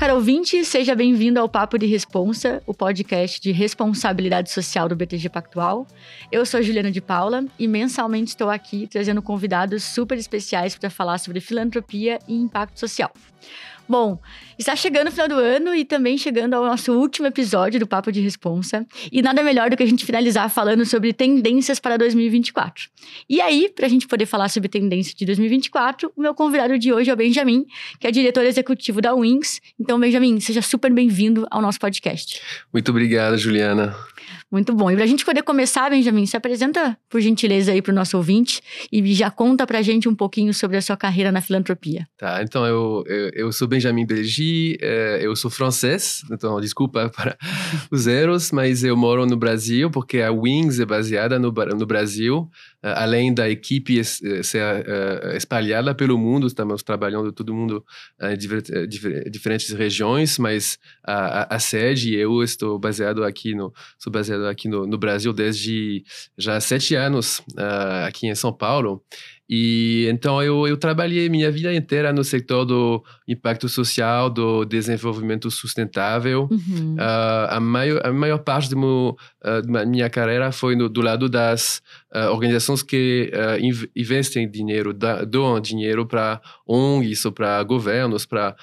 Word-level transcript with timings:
caro 0.00 0.14
ouvinte, 0.14 0.64
seja 0.64 0.94
bem-vindo 0.94 1.38
ao 1.38 1.46
Papo 1.46 1.78
de 1.78 1.84
Responsa, 1.84 2.62
o 2.66 2.72
podcast 2.72 3.38
de 3.38 3.52
responsabilidade 3.52 4.50
social 4.50 4.88
do 4.88 4.96
BTG 4.96 5.28
Pactual. 5.28 5.86
Eu 6.32 6.46
sou 6.46 6.62
Juliana 6.62 6.90
de 6.90 7.02
Paula 7.02 7.44
e 7.58 7.68
mensalmente 7.68 8.28
estou 8.28 8.48
aqui 8.48 8.86
trazendo 8.86 9.20
convidados 9.20 9.84
super 9.84 10.16
especiais 10.16 10.74
para 10.74 10.88
falar 10.88 11.18
sobre 11.18 11.38
filantropia 11.38 12.18
e 12.26 12.34
impacto 12.34 12.80
social. 12.80 13.12
Bom, 13.90 14.20
está 14.56 14.76
chegando 14.76 15.08
o 15.08 15.10
final 15.10 15.26
do 15.26 15.34
ano 15.34 15.74
e 15.74 15.84
também 15.84 16.16
chegando 16.16 16.54
ao 16.54 16.64
nosso 16.64 16.92
último 16.92 17.26
episódio 17.26 17.80
do 17.80 17.88
Papo 17.88 18.12
de 18.12 18.20
Responsa. 18.20 18.86
E 19.10 19.20
nada 19.20 19.42
melhor 19.42 19.68
do 19.68 19.76
que 19.76 19.82
a 19.82 19.86
gente 19.86 20.06
finalizar 20.06 20.48
falando 20.48 20.86
sobre 20.86 21.12
tendências 21.12 21.80
para 21.80 21.96
2024. 21.96 22.88
E 23.28 23.40
aí, 23.40 23.68
para 23.68 23.86
a 23.86 23.88
gente 23.88 24.06
poder 24.06 24.26
falar 24.26 24.48
sobre 24.48 24.68
tendência 24.68 25.12
de 25.16 25.26
2024, 25.26 26.12
o 26.16 26.22
meu 26.22 26.32
convidado 26.36 26.78
de 26.78 26.92
hoje 26.92 27.10
é 27.10 27.12
o 27.12 27.16
Benjamin, 27.16 27.66
que 27.98 28.06
é 28.06 28.12
diretor 28.12 28.44
executivo 28.44 29.00
da 29.00 29.12
Wings. 29.12 29.60
Então, 29.76 29.98
Benjamin, 29.98 30.38
seja 30.38 30.62
super 30.62 30.92
bem-vindo 30.92 31.44
ao 31.50 31.60
nosso 31.60 31.80
podcast. 31.80 32.40
Muito 32.72 32.90
obrigado, 32.90 33.36
Juliana. 33.36 33.96
Muito 34.50 34.74
bom. 34.74 34.90
E 34.90 34.94
para 34.96 35.04
a 35.04 35.06
gente 35.06 35.24
poder 35.24 35.42
começar, 35.42 35.88
Benjamin, 35.88 36.26
se 36.26 36.36
apresenta, 36.36 36.98
por 37.08 37.20
gentileza, 37.20 37.70
aí 37.70 37.80
para 37.80 37.92
o 37.92 37.94
nosso 37.94 38.16
ouvinte 38.16 38.60
e 38.90 39.14
já 39.14 39.30
conta 39.30 39.64
para 39.64 39.78
a 39.78 39.82
gente 39.82 40.08
um 40.08 40.14
pouquinho 40.14 40.52
sobre 40.52 40.76
a 40.76 40.82
sua 40.82 40.96
carreira 40.96 41.30
na 41.30 41.40
filantropia. 41.40 42.08
Tá, 42.18 42.42
então 42.42 42.66
eu, 42.66 43.04
eu, 43.06 43.30
eu 43.34 43.52
sou 43.52 43.68
Benjamin 43.68 44.04
Belgi, 44.04 44.76
é, 44.80 45.20
eu 45.22 45.36
sou 45.36 45.50
francês, 45.50 46.22
então 46.32 46.60
desculpa 46.60 47.08
para 47.14 47.36
os 47.92 48.08
erros, 48.08 48.50
mas 48.50 48.82
eu 48.82 48.96
moro 48.96 49.24
no 49.24 49.36
Brasil 49.36 49.90
porque 49.90 50.20
a 50.20 50.32
Wings 50.32 50.80
é 50.80 50.84
baseada 50.84 51.38
no, 51.38 51.52
no 51.52 51.86
Brasil. 51.86 52.48
Uh, 52.82 52.96
além 52.96 53.34
da 53.34 53.46
equipe 53.48 54.00
uh, 54.00 54.04
ser 54.42 54.62
uh, 54.62 55.36
espalhada 55.36 55.94
pelo 55.94 56.16
mundo, 56.16 56.46
estamos 56.46 56.82
trabalhando 56.82 57.30
todo 57.30 57.54
mundo 57.54 57.84
em 58.18 58.38
diferentes 59.30 59.70
regiões, 59.70 60.38
mas 60.38 60.78
a, 61.04 61.42
a, 61.42 61.56
a, 61.56 61.58
sede, 61.58 62.16
eu 62.16 62.42
estou 62.42 62.78
baseado 62.78 63.22
aqui 63.22 63.54
no, 63.54 63.70
sou 63.98 64.10
baseado 64.10 64.46
aqui 64.46 64.66
no, 64.66 64.86
no 64.86 64.96
Brasil 64.96 65.30
desde 65.32 66.02
já 66.38 66.58
sete 66.58 66.94
anos, 66.94 67.42
aqui 68.06 68.26
em 68.26 68.34
São 68.34 68.52
Paulo, 68.52 69.04
e 69.52 70.06
então 70.08 70.40
eu, 70.40 70.68
eu 70.68 70.76
trabalhei 70.76 71.28
minha 71.28 71.50
vida 71.50 71.74
inteira 71.74 72.12
no 72.12 72.22
setor 72.22 72.64
do 72.64 73.02
impacto 73.26 73.68
social, 73.68 74.30
do 74.30 74.64
desenvolvimento 74.64 75.50
sustentável. 75.50 76.48
Uhum. 76.48 76.94
Uh, 76.94 77.46
a, 77.48 77.58
maior, 77.58 78.06
a 78.06 78.12
maior 78.12 78.38
parte 78.38 78.72
meu, 78.76 79.16
uh, 79.44 79.62
da 79.62 79.84
minha 79.84 80.08
carreira 80.08 80.52
foi 80.52 80.76
no, 80.76 80.88
do 80.88 81.00
lado 81.00 81.28
das 81.28 81.82
uh, 82.14 82.30
organizações 82.30 82.80
que 82.80 83.32
investem 83.96 84.48
dinheiro, 84.48 84.94
da, 84.94 85.24
doam 85.24 85.58
dinheiro 85.58 86.06
para 86.06 86.40
ONGs 86.64 87.24
ou 87.24 87.32
para 87.32 87.60
governos, 87.64 88.24
para 88.24 88.54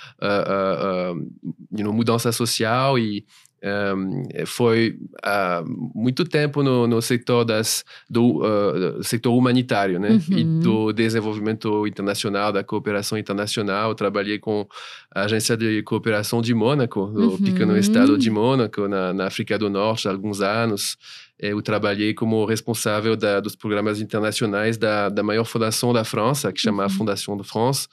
you 1.78 1.84
know, 1.84 1.92
mudança 1.92 2.32
social 2.32 2.98
e 2.98 3.26
um, 3.64 4.24
foi 4.46 5.00
há 5.24 5.64
muito 5.66 6.24
tempo 6.24 6.62
no, 6.62 6.86
no 6.86 7.02
setor 7.02 7.44
das 7.44 7.84
do 8.08 8.44
uh, 8.44 9.04
setor 9.04 9.36
humanitário 9.36 10.00
né 10.00 10.10
uhum. 10.30 10.38
e 10.38 10.44
do 10.62 10.94
desenvolvimento 10.94 11.88
internacional 11.88 12.52
da 12.52 12.64
cooperação 12.64 13.18
internacional 13.18 13.96
trabalhei 13.96 14.38
com 14.38 14.68
a 15.14 15.22
agência 15.24 15.58
de 15.58 15.82
cooperação 15.84 16.42
de 16.42 16.54
Mônaco 16.54 17.08
no 17.08 17.32
uhum. 17.32 17.38
pequeno 17.38 17.76
estado 17.78 18.18
de 18.18 18.30
Mônaco 18.30 18.88
na, 18.88 19.12
na 19.12 19.26
África 19.26 19.58
do 19.58 19.70
Norte 19.70 20.08
há 20.08 20.12
alguns 20.12 20.40
anos 20.42 20.96
eu 21.40 21.62
trabalhei 21.62 22.14
como 22.14 22.46
responsável 22.46 23.16
da, 23.16 23.40
dos 23.40 23.56
programas 23.56 24.02
internacionais 24.02 24.78
da, 24.78 25.10
da 25.10 25.22
maior 25.22 25.46
fundação 25.46 25.94
da 25.94 26.04
França, 26.04 26.52
que 26.52 26.60
chama 26.60 26.84
uhum. 26.84 26.90
Fondation 26.90 27.38
de 27.38 27.48
France, 27.48 27.88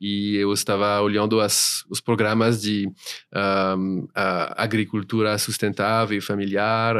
e 0.00 0.36
eu 0.36 0.52
estava 0.52 1.00
olhando 1.00 1.40
as, 1.40 1.84
os 1.88 2.00
programas 2.00 2.60
de 2.60 2.90
um, 3.76 4.06
agricultura 4.14 5.36
sustentável 5.38 6.16
e 6.16 6.20
familiar, 6.20 6.96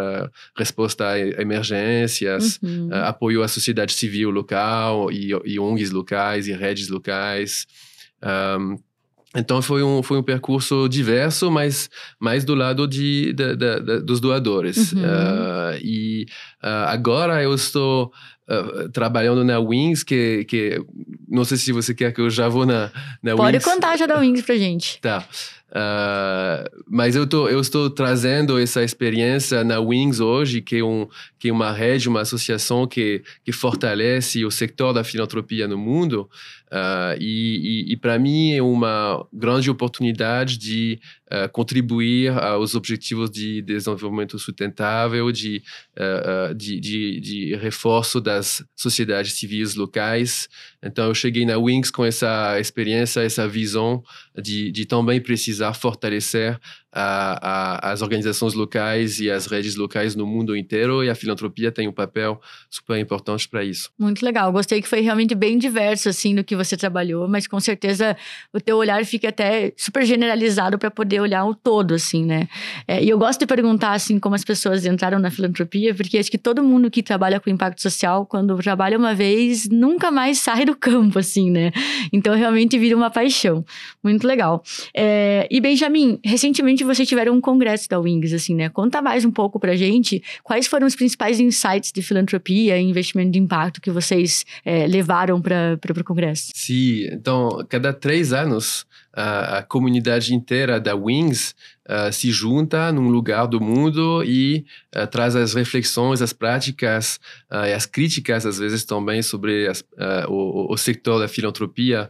resposta 0.57 1.09
a 1.09 1.19
emergências, 1.19 2.59
uhum. 2.63 2.89
apoio 2.93 3.43
à 3.43 3.49
sociedade 3.49 3.93
civil 3.93 4.31
local 4.31 5.11
e, 5.13 5.31
e 5.45 5.61
ONGs 5.61 5.91
locais 5.91 6.49
e 6.49 6.53
redes 6.53 6.89
locais. 6.89 7.67
Um, 8.23 8.77
então 9.35 9.63
foi 9.63 9.83
um, 9.83 10.03
foi 10.03 10.19
um 10.19 10.23
percurso 10.23 10.89
diverso, 10.89 11.51
mas 11.51 11.89
mais 12.19 12.45
do 12.45 12.55
lado 12.55 12.87
de, 12.87 13.33
de, 13.33 13.57
de, 13.57 13.81
de 13.81 14.01
dos 14.01 14.19
doadores. 14.19 14.93
Uhum. 14.93 15.03
Uh, 15.03 15.79
e 15.81 16.27
uh, 16.63 16.89
agora 16.89 17.41
eu 17.41 17.55
estou 17.55 18.13
uh, 18.49 18.89
trabalhando 18.89 19.45
na 19.45 19.61
Wings, 19.61 20.03
que, 20.03 20.45
que 20.47 20.85
não 21.29 21.45
sei 21.45 21.57
se 21.57 21.71
você 21.71 21.95
quer 21.95 22.13
que 22.13 22.21
eu 22.21 22.29
já 22.29 22.49
vou 22.49 22.67
na, 22.67 22.91
na 23.23 23.37
Pode 23.37 23.53
Wings. 23.53 23.65
Pode 23.65 23.77
contar 23.77 23.97
já 23.97 24.07
da 24.07 24.19
Wings 24.19 24.43
pra 24.43 24.57
gente. 24.57 24.99
tá. 25.01 25.25
Mas 26.89 27.15
eu, 27.15 27.25
tô, 27.25 27.49
eu 27.49 27.61
estou 27.61 27.89
trazendo 27.89 28.59
essa 28.59 28.83
experiência 28.83 29.63
na 29.63 29.79
Wings 29.79 30.19
hoje, 30.19 30.61
que 30.61 30.79
é, 30.79 30.85
um, 30.85 31.07
que 31.39 31.51
é 31.51 31.53
uma 31.53 31.71
rede, 31.71 32.09
uma 32.09 32.23
associação 32.23 32.89
que, 32.89 33.23
que 33.45 33.53
fortalece 33.53 34.45
o 34.45 34.51
setor 34.51 34.93
da 34.93 35.05
filantropia 35.05 35.69
no 35.69 35.79
mundo. 35.79 36.29
Uh, 36.71 37.19
e, 37.19 37.89
e, 37.89 37.93
e 37.93 37.97
para 37.97 38.17
mim 38.17 38.53
é 38.53 38.63
uma 38.63 39.27
grande 39.33 39.69
oportunidade 39.69 40.57
de 40.57 41.01
uh, 41.27 41.49
contribuir 41.51 42.31
aos 42.31 42.77
objetivos 42.77 43.29
de 43.29 43.61
desenvolvimento 43.61 44.39
sustentável, 44.39 45.33
de, 45.33 45.65
uh, 45.99 46.55
de, 46.55 46.79
de, 46.79 47.21
de, 47.21 47.57
reforço 47.57 48.21
das 48.21 48.65
sociedades 48.77 49.33
civis 49.33 49.75
locais. 49.75 50.49
Então 50.81 51.07
eu 51.07 51.15
cheguei 51.15 51.45
na 51.45 51.59
Wings 51.59 51.91
com 51.91 52.05
essa 52.05 52.61
experiência, 52.61 53.21
essa 53.21 53.49
visão 53.49 54.01
de, 54.41 54.71
de 54.71 54.87
também 54.87 55.21
precisar 55.21 55.75
fortalecer 55.75 56.57
a, 56.93 57.87
a, 57.87 57.93
as 57.93 58.03
organizações 58.03 58.55
locais 58.55 59.21
e 59.21 59.31
as 59.31 59.47
redes 59.47 59.77
locais 59.77 60.17
no 60.17 60.27
mundo 60.27 60.57
inteiro 60.57 61.05
e 61.05 61.11
a 61.11 61.15
filantropia 61.15 61.71
tem 61.71 61.87
um 61.87 61.93
papel 61.93 62.41
super 62.69 62.99
importante 62.99 63.49
para 63.49 63.65
isso. 63.65 63.91
Muito 63.99 64.25
legal, 64.25 64.51
gostei 64.53 64.83
que 64.83 64.89
foi 64.89 65.01
realmente 65.01 65.35
bem 65.35 65.59
diverso 65.59 66.09
assim 66.09 66.35
no 66.35 66.43
que 66.43 66.57
você 66.57 66.77
trabalhou, 66.77 67.29
mas 67.29 67.47
com 67.47 67.61
certeza 67.61 68.17
o 68.53 68.61
teu 68.61 68.77
olhar 68.77 69.05
fica 69.05 69.29
até 69.29 69.73
super 69.77 70.05
generalizado 70.05 70.79
para 70.79 70.91
poder 70.91 71.21
olhar 71.21 71.45
o 71.45 71.55
todo 71.55 71.95
assim, 71.95 72.25
né? 72.25 72.49
É, 72.89 73.03
e 73.03 73.09
eu 73.09 73.19
gosto 73.19 73.41
de 73.41 73.47
perguntar 73.47 73.93
assim 73.93 74.19
como 74.19 74.35
as 74.35 74.45
pessoas 74.45 74.85
entraram 74.85 75.19
na 75.19 75.31
filantropia, 75.31 75.95
porque 75.95 76.19
acho 76.19 76.31
que 76.31 76.39
todo 76.39 76.63
mundo 76.63 76.91
que 76.91 77.03
trabalha 77.03 77.39
com 77.39 77.51
impacto 77.51 77.81
social, 77.81 78.27
quando 78.27 78.57
trabalha 78.59 78.99
uma 78.99 79.15
vez, 79.15 79.69
nunca 79.69 80.11
mais 80.11 80.39
sai 80.39 80.65
do 80.65 80.75
campo 80.75 81.19
assim, 81.19 81.51
né? 81.51 81.71
Então 82.13 82.35
realmente 82.35 82.77
vira 82.79 82.97
uma 82.97 83.11
paixão. 83.11 83.65
Muito 84.03 84.27
legal. 84.27 84.63
É, 84.95 85.47
e 85.51 85.61
Benjamin, 85.61 86.19
recentemente 86.25 86.80
recentemente 86.81 86.85
vocês 86.85 87.09
tiveram 87.09 87.35
um 87.35 87.41
congresso 87.41 87.89
da 87.89 87.99
Wings, 87.99 88.35
assim, 88.35 88.55
né? 88.55 88.69
Conta 88.69 89.03
mais 89.03 89.25
um 89.25 89.31
pouco 89.31 89.59
pra 89.59 89.77
gente 89.77 90.23
quais 90.43 90.67
foram 90.67 90.87
os 90.87 90.97
principais 90.97 91.39
insights 91.39 91.93
de 91.93 92.03
filantropia 92.03 92.79
e 92.79 92.83
investimento 92.83 93.31
de 93.31 93.39
impacto 93.39 93.81
que 93.81 93.91
vocês 93.91 94.45
é, 94.65 94.87
levaram 94.87 95.41
para 95.41 95.79
o 95.99 96.05
congresso. 96.05 96.51
Sim, 96.55 97.07
então, 97.13 97.65
cada 97.69 97.93
três 97.93 98.33
anos, 98.33 98.87
a, 99.13 99.59
a 99.59 99.63
comunidade 99.63 100.35
inteira 100.35 100.79
da 100.79 100.95
Wings 100.95 101.55
uh, 101.89 102.13
se 102.13 102.31
junta 102.31 102.93
num 102.93 103.09
lugar 103.09 103.47
do 103.47 103.61
mundo 103.61 104.23
e 104.25 104.65
uh, 104.95 105.07
traz 105.09 105.35
as 105.35 105.55
reflexões, 105.55 106.23
as 106.23 106.33
práticas 106.33 107.19
uh, 107.51 107.67
e 107.67 107.73
as 107.73 107.87
críticas, 107.87 108.47
às 108.47 108.59
vezes, 108.59 108.85
também 108.85 109.21
sobre 109.23 109.67
as, 109.67 109.85
o, 110.29 110.73
o, 110.73 110.77
setor 110.77 111.19
da 111.19 111.29
filantropia. 111.29 112.09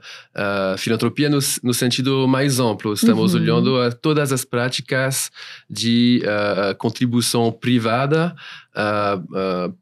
filantropia 0.78 1.30
no, 1.30 1.38
no, 1.62 1.74
sentido 1.74 2.28
mais 2.28 2.60
amplo. 2.60 2.92
Estamos 2.92 3.34
uhum. 3.34 3.40
olhando 3.40 3.80
a 3.80 3.90
todas 3.90 4.32
as 4.32 4.44
práticas 4.44 5.30
de 5.68 6.22
contribuição 6.78 7.50
privada 7.50 8.34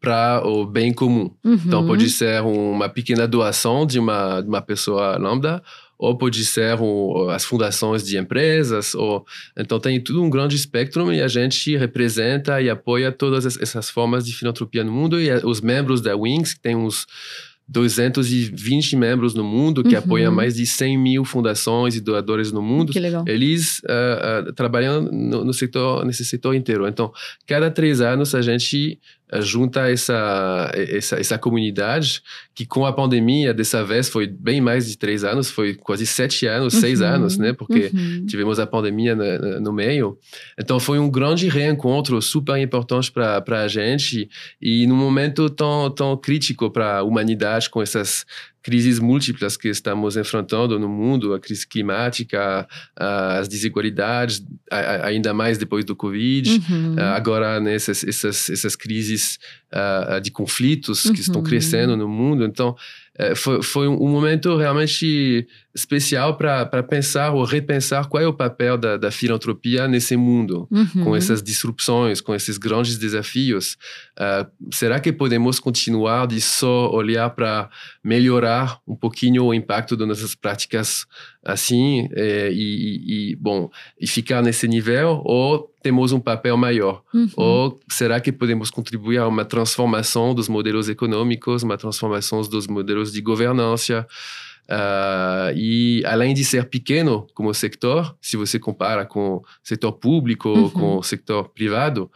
para 0.00 0.42
o 0.44 0.64
bem 0.64 0.92
comum. 0.92 1.30
Uhum. 1.44 1.60
Então, 1.66 1.86
pode 1.86 2.08
ser 2.08 2.42
uma 2.42 2.88
pequena 2.88 3.26
doação 3.26 3.86
de 3.86 3.98
uma, 3.98 4.40
de 4.40 4.48
uma 4.48 4.62
pessoa 4.62 5.18
lambda 5.18 5.62
ou 5.98 6.16
pode 6.16 6.44
ser 6.44 6.80
um, 6.80 7.28
as 7.28 7.44
fundações 7.44 8.04
de 8.04 8.16
empresas, 8.16 8.94
ou 8.94 9.26
então 9.58 9.80
tem 9.80 10.00
tudo 10.00 10.22
um 10.22 10.30
grande 10.30 10.54
espectro 10.54 11.12
e 11.12 11.20
a 11.20 11.28
gente 11.28 11.76
representa 11.76 12.62
e 12.62 12.70
apoia 12.70 13.10
todas 13.10 13.44
essas 13.60 13.90
formas 13.90 14.24
de 14.24 14.32
filantropia 14.32 14.84
no 14.84 14.92
mundo 14.92 15.20
e 15.20 15.30
os 15.44 15.60
membros 15.60 16.00
da 16.00 16.14
Wings, 16.16 16.54
que 16.54 16.60
tem 16.60 16.76
uns 16.76 17.06
220 17.68 18.96
membros 18.96 19.34
no 19.34 19.44
mundo, 19.44 19.82
que 19.82 19.94
uhum. 19.94 19.98
apoiam 19.98 20.32
mais 20.32 20.54
de 20.54 20.64
100 20.64 20.96
mil 20.96 21.24
fundações 21.24 21.94
e 21.94 22.00
doadores 22.00 22.50
no 22.50 22.62
mundo. 22.62 22.92
Que 22.92 22.98
legal. 22.98 23.24
Eles 23.26 23.80
uh, 23.80 24.48
uh, 24.48 24.52
trabalham 24.54 25.02
no, 25.02 25.44
no, 25.44 25.52
setor, 25.52 26.04
nesse 26.06 26.24
setor 26.24 26.54
inteiro. 26.54 26.88
Então, 26.88 27.12
cada 27.46 27.70
três 27.70 28.00
anos 28.00 28.34
a 28.34 28.40
gente 28.40 28.98
junta 29.34 29.90
essa, 29.90 30.70
essa, 30.74 31.16
essa 31.16 31.38
comunidade, 31.38 32.22
que 32.54 32.64
com 32.64 32.86
a 32.86 32.92
pandemia, 32.92 33.52
dessa 33.52 33.84
vez, 33.84 34.08
foi 34.08 34.26
bem 34.26 34.60
mais 34.60 34.88
de 34.88 34.96
três 34.96 35.22
anos, 35.22 35.50
foi 35.50 35.74
quase 35.74 36.06
sete 36.06 36.46
anos, 36.46 36.74
uhum. 36.74 36.80
seis 36.80 37.00
anos, 37.02 37.36
né? 37.36 37.52
Porque 37.52 37.90
uhum. 37.92 38.26
tivemos 38.26 38.58
a 38.58 38.66
pandemia 38.66 39.14
no, 39.14 39.60
no, 39.60 39.72
meio. 39.72 40.18
Então, 40.58 40.80
foi 40.80 40.98
um 40.98 41.10
grande 41.10 41.48
reencontro 41.48 42.20
super 42.22 42.56
importante 42.56 43.12
para 43.12 43.62
a 43.62 43.68
gente 43.68 44.28
e 44.60 44.86
num 44.86 44.96
momento 44.96 45.50
tão, 45.50 45.90
tão 45.90 46.16
crítico 46.16 46.70
para 46.70 46.98
a 46.98 47.02
humanidade 47.02 47.68
com 47.68 47.82
essas 47.82 48.24
crises 48.62 48.98
múltiplas 48.98 49.56
que 49.56 49.68
estamos 49.68 50.16
enfrentando 50.16 50.78
no 50.78 50.88
mundo, 50.88 51.34
a 51.34 51.40
crise 51.40 51.66
climática, 51.66 52.66
as 52.96 53.48
desigualdades, 53.48 54.44
ainda 54.70 55.32
mais 55.32 55.58
depois 55.58 55.84
do 55.84 55.96
Covid, 55.96 56.50
uhum. 56.50 56.96
agora 56.98 57.60
nessas 57.60 58.02
né, 58.02 58.10
essas, 58.10 58.50
essas 58.50 58.76
crises 58.76 59.38
de 60.22 60.30
conflitos 60.30 61.02
que 61.02 61.08
uhum. 61.08 61.14
estão 61.14 61.42
crescendo 61.42 61.96
no 61.96 62.08
mundo. 62.08 62.44
Então, 62.44 62.74
é, 63.18 63.34
foi, 63.34 63.62
foi 63.62 63.88
um 63.88 64.08
momento 64.08 64.56
realmente 64.56 65.46
especial 65.78 66.36
para 66.36 66.82
pensar 66.82 67.30
ou 67.30 67.44
repensar 67.44 68.08
qual 68.08 68.22
é 68.22 68.26
o 68.26 68.32
papel 68.32 68.76
da, 68.76 68.96
da 68.96 69.10
filantropia 69.10 69.86
nesse 69.86 70.16
mundo, 70.16 70.66
uhum. 70.70 71.04
com 71.04 71.16
essas 71.16 71.42
disrupções, 71.42 72.20
com 72.20 72.34
esses 72.34 72.58
grandes 72.58 72.98
desafios. 72.98 73.76
Uh, 74.18 74.74
será 74.74 74.98
que 74.98 75.12
podemos 75.12 75.60
continuar 75.60 76.26
de 76.26 76.40
só 76.40 76.90
olhar 76.90 77.30
para 77.30 77.70
melhorar 78.02 78.80
um 78.86 78.96
pouquinho 78.96 79.44
o 79.44 79.54
impacto 79.54 79.96
das 79.96 80.08
nossas 80.08 80.34
práticas 80.34 81.06
assim 81.44 82.08
é, 82.14 82.50
e, 82.52 83.32
e, 83.32 83.36
bom 83.36 83.70
e 83.98 84.06
ficar 84.06 84.42
nesse 84.42 84.66
nível 84.66 85.22
ou 85.24 85.72
temos 85.82 86.12
um 86.12 86.20
papel 86.20 86.56
maior 86.56 87.02
uhum. 87.14 87.28
ou 87.36 87.80
será 87.88 88.20
que 88.20 88.32
podemos 88.32 88.70
contribuir 88.70 89.18
a 89.18 89.28
uma 89.28 89.44
transformação 89.44 90.34
dos 90.34 90.48
modelos 90.48 90.88
econômicos 90.88 91.62
uma 91.62 91.78
transformação 91.78 92.42
dos 92.42 92.66
modelos 92.66 93.12
de 93.12 93.20
governança 93.20 94.06
uh, 94.70 95.52
e 95.54 96.02
além 96.04 96.34
de 96.34 96.44
ser 96.44 96.64
pequeno 96.68 97.26
como 97.34 97.52
setor 97.52 98.16
se 98.20 98.36
você 98.36 98.58
compara 98.58 99.04
com 99.04 99.42
setor 99.62 99.92
público 99.92 100.48
uhum. 100.48 100.70
com 100.70 101.02
setor 101.02 101.48
privado 101.50 102.10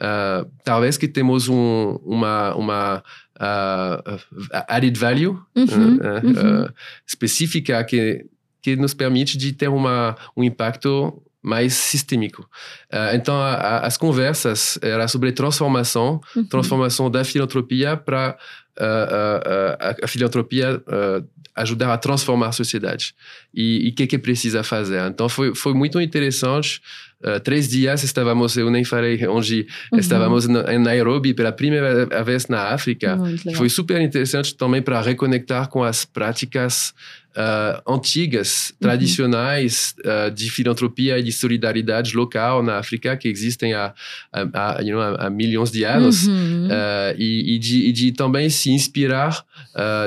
uh, 0.00 0.50
talvez 0.64 0.96
que 0.96 1.08
temos 1.08 1.48
um, 1.48 1.98
uma 2.04 2.54
uma 2.54 3.02
uh, 3.36 4.20
added 4.66 4.98
value 4.98 5.40
uhum. 5.54 5.64
Uhum. 5.64 6.68
específica 7.06 7.82
que 7.84 8.24
que 8.60 8.76
nos 8.76 8.94
permite 8.94 9.38
de 9.38 9.52
ter 9.52 9.68
uma, 9.68 10.16
um 10.36 10.42
impacto 10.42 11.22
mais 11.40 11.74
sistêmico. 11.74 12.42
Uh, 12.92 13.14
então, 13.14 13.34
a, 13.36 13.54
a, 13.54 13.86
as 13.86 13.96
conversas 13.96 14.78
era 14.82 15.06
sobre 15.08 15.32
transformação, 15.32 16.20
uhum. 16.34 16.44
transformação 16.44 17.10
da 17.10 17.24
filantropia 17.24 17.96
para 17.96 18.36
uh, 18.80 20.04
a, 20.04 20.08
filantropia 20.08 20.82
ajudar 21.54 21.92
a 21.92 21.98
transformar 21.98 22.48
a 22.48 22.52
sociedade. 22.52 23.14
E 23.52 23.88
o 23.90 23.94
que 23.94 24.06
que 24.06 24.18
precisa 24.18 24.62
fazer? 24.62 25.00
Então, 25.08 25.28
foi, 25.28 25.54
foi 25.54 25.74
muito 25.74 26.00
interessante. 26.00 26.80
Três 27.42 27.68
dias 27.68 28.04
estávamos, 28.04 28.56
eu 28.56 28.70
nem 28.70 28.84
falei 28.84 29.26
onde, 29.26 29.66
uhum. 29.92 29.98
estávamos 29.98 30.46
em 30.46 30.78
Nairobi 30.78 31.34
pela 31.34 31.50
primeira 31.50 32.22
vez 32.22 32.46
na 32.46 32.68
África. 32.68 33.18
Foi 33.56 33.68
super 33.68 34.00
interessante 34.00 34.56
também 34.56 34.80
para 34.80 35.00
reconectar 35.00 35.68
com 35.68 35.82
as 35.82 36.04
práticas 36.04 36.94
uh, 37.38 37.94
antigas, 37.94 38.70
uhum. 38.70 38.76
tradicionais 38.80 39.94
uh, 40.00 40.30
de 40.30 40.50
filantropia 40.50 41.18
e 41.18 41.22
de 41.22 41.32
solidariedade 41.32 42.16
local 42.16 42.62
na 42.62 42.78
África 42.78 43.16
que 43.16 43.28
existem 43.28 43.74
há, 43.74 43.94
há, 44.32 44.80
you 44.82 44.96
know, 44.96 45.16
há 45.18 45.30
milhões 45.30 45.70
de 45.70 45.84
anos 45.84 46.26
uhum. 46.26 46.66
uh, 46.66 47.14
e, 47.16 47.54
e, 47.54 47.58
de, 47.58 47.88
e, 47.88 47.92
de, 47.92 48.12
também 48.12 48.50
se 48.50 48.70
inspirar 48.70 49.44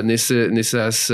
nesse, 0.04 0.48
nessas, 0.48 1.08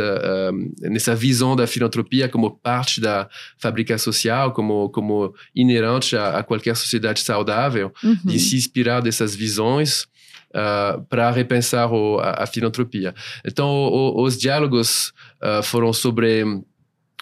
nessa 0.81 1.15
visão 1.15 1.55
da 1.55 1.67
filantropia 1.67 2.29
como 2.29 2.51
parte 2.51 3.01
da 3.01 3.29
fábrica 3.57 3.97
social, 3.99 4.53
como, 4.53 4.89
como 4.91 5.33
inerente 5.55 5.88
a, 6.17 6.39
a 6.39 6.43
qualquer 6.43 6.77
sociedade 6.77 7.21
saudável, 7.21 7.93
uhum. 8.03 8.17
de 8.25 8.39
se 8.39 8.57
inspirar 8.57 9.01
dessas 9.01 9.35
visões 9.35 10.03
uh, 10.51 11.03
para 11.09 11.31
repensar 11.31 11.93
o, 11.93 12.19
a, 12.19 12.45
a, 12.45 12.47
filantropia. 12.47 13.15
Então, 13.45 13.69
o, 13.69 14.23
os 14.23 14.37
diálogos 14.37 15.13
uh, 15.43 15.63
foram 15.63 15.93
sobre, 15.93 16.45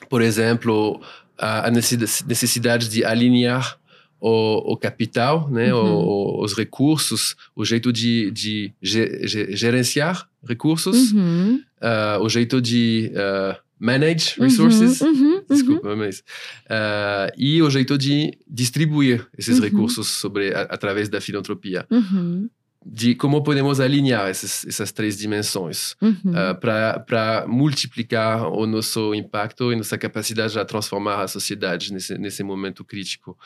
por 0.08 0.22
exemplo, 0.22 1.00
a, 1.38 1.68
a 1.68 1.70
necessidade 1.70 2.88
de 2.88 3.04
alinhar 3.04 3.78
o, 4.20 4.72
o, 4.72 4.76
capital, 4.76 5.48
né, 5.50 5.72
uhum. 5.72 5.80
o, 5.80 6.42
os 6.42 6.54
recursos, 6.54 7.36
o 7.54 7.64
jeito 7.64 7.92
de, 7.92 8.30
de 8.30 8.72
gerenciar 8.82 10.28
recursos, 10.46 11.12
uhum. 11.12 11.60
uh, 11.82 12.22
o 12.22 12.28
jeito 12.28 12.60
de 12.60 13.12
uh, 13.12 13.56
manage 13.78 14.40
resources, 14.40 15.00
uhum, 15.00 15.35
uhum, 15.48 15.56
uhum. 15.56 15.64
desculpa, 15.64 15.96
mas 15.96 16.20
uh, 16.66 17.32
e 17.36 17.62
o 17.62 17.70
jeito 17.70 17.96
de 17.96 18.38
distribuir 18.46 19.26
esses 19.36 19.58
uhum. 19.58 19.64
recursos 19.64 20.08
sobre 20.08 20.54
a, 20.54 20.62
através 20.62 21.08
da 21.08 21.20
filantropia. 21.20 21.86
Uhum 21.90 22.48
de 22.88 23.16
como 23.16 23.42
podemos 23.42 23.80
alinhar 23.80 24.28
essas, 24.28 24.64
essas 24.64 24.92
três 24.92 25.18
dimensões 25.18 25.96
uhum. 26.00 26.30
uh, 26.30 26.54
para 26.60 27.44
multiplicar 27.48 28.46
o 28.46 28.64
nosso 28.64 29.12
impacto 29.12 29.72
e 29.72 29.76
nossa 29.76 29.98
capacidade 29.98 30.52
de 30.52 30.64
transformar 30.64 31.22
a 31.22 31.28
sociedade 31.28 31.92
nesse, 31.92 32.16
nesse 32.16 32.44
momento 32.44 32.84
crítico. 32.84 33.36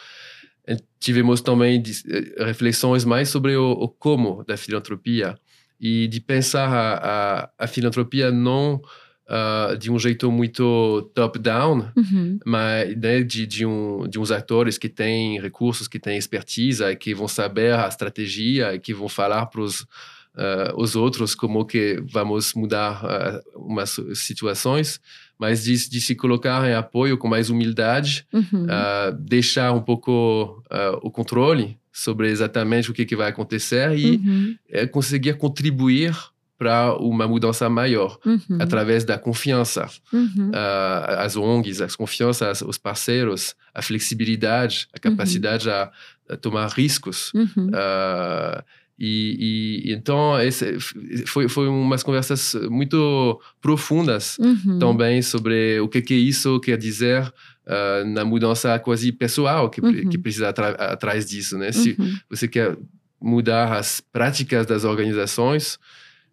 E 0.68 0.76
tivemos 0.98 1.40
também 1.40 1.80
de, 1.80 1.92
uh, 1.92 2.44
reflexões 2.44 3.04
mais 3.06 3.30
sobre 3.30 3.56
o, 3.56 3.70
o, 3.72 3.88
como 3.88 4.44
da 4.44 4.58
filantropia 4.58 5.38
e 5.80 6.06
de 6.06 6.20
pensar 6.20 6.68
a, 6.68 7.44
a, 7.44 7.50
a 7.64 7.66
filantropia 7.66 8.30
não 8.30 8.82
uh, 9.30 9.76
de 9.76 9.90
um 9.90 9.98
jeito 9.98 10.30
muito 10.30 11.10
top-down, 11.14 11.90
uhum. 11.96 12.38
mas 12.44 12.96
né, 12.96 13.22
de, 13.22 13.46
de, 13.46 13.64
um, 13.64 14.08
de 14.08 14.18
uns 14.18 14.30
atores 14.30 14.76
que 14.76 14.88
têm 14.88 15.40
recursos, 15.40 15.86
que 15.86 15.98
têm 15.98 16.18
expertise, 16.18 16.84
que 16.96 17.14
vão 17.14 17.28
saber 17.28 17.74
a 17.74 17.86
estratégia, 17.86 18.78
que 18.78 18.92
vão 18.92 19.08
falar 19.08 19.46
para 19.46 19.60
os 19.60 19.86
uh, 20.34 20.80
os 20.80 20.96
outros 20.96 21.34
como 21.34 21.64
que 21.64 22.02
vamos 22.10 22.54
mudar 22.54 23.04
uh, 23.04 23.40
umas 23.54 23.98
situações, 24.14 25.00
mas 25.38 25.64
de, 25.64 25.88
de, 25.88 26.00
se 26.00 26.14
colocar 26.14 26.68
em 26.68 26.74
apoio 26.74 27.16
com 27.16 27.28
mais 27.28 27.50
humildade, 27.50 28.26
uhum. 28.32 28.64
uh, 28.64 29.12
deixar 29.18 29.72
um 29.72 29.80
pouco 29.80 30.62
o 31.02 31.10
controle 31.10 31.78
sobre 31.92 32.28
exatamente 32.28 32.90
o 32.90 32.94
que, 32.94 33.04
que 33.04 33.16
vai 33.16 33.28
acontecer 33.28 33.98
e 33.98 34.16
uhum. 34.16 34.56
conseguir 34.92 35.36
contribuir 35.36 36.14
para 36.60 36.94
uma 36.98 37.26
mudança 37.26 37.70
maior, 37.70 38.18
uhum. 38.22 38.58
através 38.60 39.02
da 39.02 39.16
confiança. 39.16 39.88
Uhum. 40.12 40.50
Uh, 40.50 41.20
as 41.20 41.34
ONGs, 41.34 41.80
a 41.80 41.88
confiança, 41.88 42.52
os 42.66 42.76
parceiros, 42.76 43.56
a 43.74 43.80
flexibilidade, 43.80 44.86
a 44.92 44.96
uhum. 44.96 45.16
capacidade 45.16 45.66
uhum. 45.66 45.74
a, 45.74 45.90
a, 46.28 46.36
tomar 46.36 46.68
riscos. 46.68 47.32
Uh, 47.34 48.62
e, 48.98 49.86
e, 49.86 49.94
então, 49.94 50.38
esse 50.38 50.78
foi, 51.26 51.48
foi 51.48 51.66
umas 51.66 52.02
conversas 52.02 52.54
muito 52.68 53.40
profundas 53.62 54.36
uhum. 54.36 54.78
também 54.78 55.22
sobre 55.22 55.80
o 55.80 55.88
que, 55.88 56.02
que 56.02 56.14
isso 56.14 56.60
quer 56.60 56.76
dizer 56.76 57.22
uh, 57.22 58.06
na 58.06 58.22
mudança 58.22 58.78
quase 58.78 59.10
pessoal 59.12 59.70
que, 59.70 59.80
que 60.10 60.18
precisa 60.18 60.50
atrás 60.50 61.24
disso. 61.24 61.56
Né? 61.56 61.72
Se 61.72 61.96
você 62.28 62.46
quer 62.46 62.76
mudar 63.18 63.72
as 63.72 64.02
práticas 64.12 64.66
das 64.66 64.84
organizações, 64.84 65.78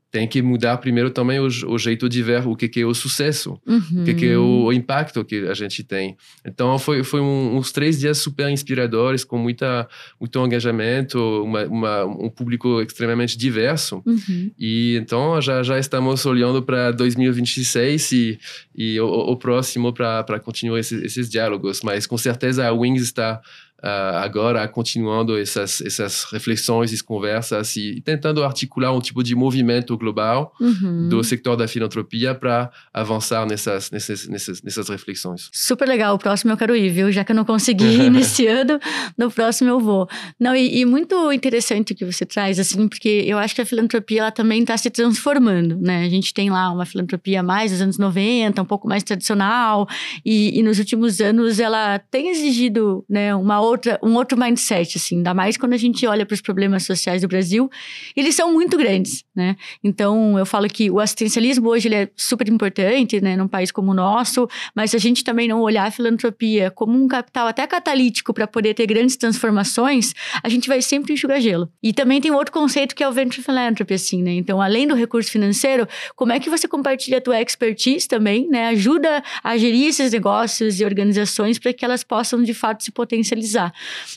tem 0.09 0.27
que 0.27 0.41
mudar 0.41 0.77
primeiro 0.77 1.09
também 1.09 1.39
o, 1.39 1.47
o, 1.47 1.77
jeito 1.77 2.07
de 2.07 2.23
ver 2.23 2.47
o 2.47 2.55
que, 2.55 2.67
que 2.69 2.79
é 2.79 2.85
o 2.85 2.93
sucesso, 2.93 3.59
uhum. 3.67 4.01
o 4.01 4.05
que, 4.05 4.13
que 4.13 4.25
é 4.25 4.37
o, 4.37 4.65
o, 4.65 4.73
impacto 4.73 5.23
que 5.25 5.47
a 5.47 5.53
gente 5.53 5.83
tem. 5.83 6.15
Então 6.45 6.79
foi 6.79 7.03
foi 7.03 7.19
um, 7.19 7.57
uns 7.57 7.71
três 7.71 7.99
dias 7.99 8.17
super 8.17 8.49
inspiradores 8.49 9.25
com 9.25 9.37
muita 9.37 9.87
muito 10.19 10.45
engajamento, 10.45 11.19
uma, 11.43 11.65
uma, 11.65 12.05
um 12.05 12.29
público 12.29 12.81
extremamente 12.81 13.37
diverso. 13.37 14.01
Uhum. 14.05 14.51
E 14.57 14.95
então 14.95 15.41
já 15.41 15.61
já 15.61 15.77
estamos 15.77 16.25
olhando 16.25 16.63
para 16.63 16.91
2026 16.91 18.11
e 18.13 18.39
e 18.73 18.99
o, 18.99 19.07
o 19.07 19.35
próximo 19.35 19.91
para 19.91 20.39
continuar 20.39 20.79
esses, 20.79 21.03
esses 21.03 21.29
diálogos. 21.29 21.81
Mas 21.83 22.07
com 22.07 22.17
certeza 22.17 22.65
a 22.65 22.71
Wings 22.71 23.01
está 23.01 23.41
uh, 23.83 24.17
agora 24.17 24.67
continuando 24.67 25.37
essas, 25.37 25.81
essas 25.81 26.25
reflexões 26.25 26.91
e 26.91 27.03
conversas 27.03 27.75
e 27.75 28.01
tentando 28.01 28.43
articular 28.43 28.91
um 28.91 28.99
tipo 28.99 29.23
de 29.23 29.35
movimento 29.35 29.97
global 29.97 30.53
uhum. 30.59 31.09
do 31.09 31.23
setor 31.23 31.55
da 31.55 31.67
filantropia 31.67 32.33
para 32.33 32.69
avançar 32.93 33.45
nessas, 33.45 33.91
nessas, 33.91 34.27
nessas, 34.27 34.61
nessas 34.61 34.89
reflexões. 34.89 35.49
Super 35.51 35.87
legal. 35.87 36.15
O 36.15 36.19
próximo 36.19 36.51
eu 36.51 36.57
quero 36.57 36.75
ir, 36.75 36.89
viu? 36.89 37.11
Já 37.11 37.23
que 37.23 37.31
eu 37.31 37.35
não 37.35 37.45
consegui 37.45 37.85
ir 37.85 38.09
nesse 38.11 38.47
ano, 38.47 38.79
no 39.17 39.29
próximo 39.29 39.69
eu 39.69 39.79
vou. 39.79 40.07
Não, 40.39 40.55
e, 40.55 40.79
e, 40.79 40.85
muito 40.85 41.31
interessante 41.31 41.93
o 41.93 41.95
que 41.95 42.05
você 42.05 42.25
traz, 42.25 42.59
assim, 42.59 42.87
porque 42.87 43.23
eu 43.25 43.37
acho 43.37 43.55
que 43.55 43.61
a 43.61 43.65
filantropia 43.65 44.21
ela 44.21 44.31
também 44.31 44.61
está 44.61 44.77
se 44.77 44.89
transformando, 44.89 45.77
né? 45.79 46.05
A 46.05 46.09
gente 46.09 46.33
tem 46.33 46.49
lá 46.49 46.71
uma 46.71 46.85
filantropia 46.85 47.43
mais 47.43 47.71
dos 47.71 47.81
anos 47.81 47.97
90, 47.97 48.61
um 48.61 48.65
pouco 48.65 48.87
mais 48.87 49.03
tradicional, 49.03 49.87
e, 50.25 50.57
e 50.57 50.63
nos 50.63 50.79
últimos 50.79 51.21
anos 51.21 51.59
ela 51.59 51.99
tem 51.99 52.29
exigido 52.29 53.05
né, 53.09 53.35
uma 53.35 53.59
outra, 53.67 53.99
um 54.01 54.15
outro 54.15 54.37
mindset, 54.37 54.97
assim, 54.97 55.17
ainda 55.17 55.33
mais 55.33 55.57
quando 55.57 55.73
a 55.73 55.77
gente 55.77 56.05
olha 56.07 56.25
para 56.25 56.33
os 56.33 56.41
problemas 56.41 56.83
sociais 56.83 57.21
do 57.21 57.27
Brasil, 57.27 57.69
eles 58.15 58.35
são 58.35 58.51
muito 58.51 58.77
grandes, 58.77 59.23
né? 59.35 59.55
Então, 59.83 60.37
eu 60.37 60.45
falo 60.45 60.67
que 60.67 60.89
o 60.89 60.99
assistencialismo 60.99 61.69
hoje 61.69 61.87
ele 61.87 61.95
é 61.95 62.09
super 62.15 62.47
importante, 62.47 63.21
né, 63.21 63.35
num 63.35 63.47
país 63.47 63.71
como 63.71 63.91
o 63.91 63.93
nosso, 63.93 64.47
mas 64.75 64.91
se 64.91 64.97
a 64.97 64.99
gente 64.99 65.23
também 65.23 65.47
não 65.47 65.61
olhar 65.61 65.85
a 65.87 65.91
filantropia 65.91 66.71
como 66.71 66.97
um 66.97 67.07
capital 67.07 67.47
até 67.47 67.65
catalítico 67.67 68.33
para 68.33 68.47
poder 68.47 68.73
ter 68.73 68.85
grandes 68.87 69.15
transformações, 69.15 70.13
a 70.43 70.49
gente 70.49 70.67
vai 70.67 70.81
sempre 70.81 71.13
enxugar 71.13 71.39
gelo. 71.41 71.69
E 71.81 71.93
também 71.93 72.21
tem 72.21 72.31
outro 72.31 72.51
conceito 72.53 72.95
que 72.95 73.03
é 73.03 73.07
o 73.07 73.11
venture 73.11 73.43
philanthropy, 73.43 73.93
assim, 73.93 74.23
né? 74.23 74.33
Então, 74.33 74.61
além 74.61 74.87
do 74.87 74.95
recurso 74.95 75.31
financeiro, 75.31 75.87
como 76.15 76.31
é 76.31 76.39
que 76.39 76.49
você 76.49 76.67
compartilha 76.67 77.17
a 77.17 77.21
tua 77.21 77.41
expertise 77.41 78.07
também, 78.07 78.47
né? 78.47 78.67
Ajuda 78.69 79.23
a 79.43 79.57
gerir 79.57 79.87
esses 79.87 80.11
negócios 80.11 80.79
e 80.79 80.85
organizações 80.85 81.59
para 81.59 81.73
que 81.73 81.83
elas 81.83 82.03
possam, 82.03 82.41
de 82.43 82.53
fato, 82.53 82.83
se 82.83 82.91
potencializar. 82.91 83.56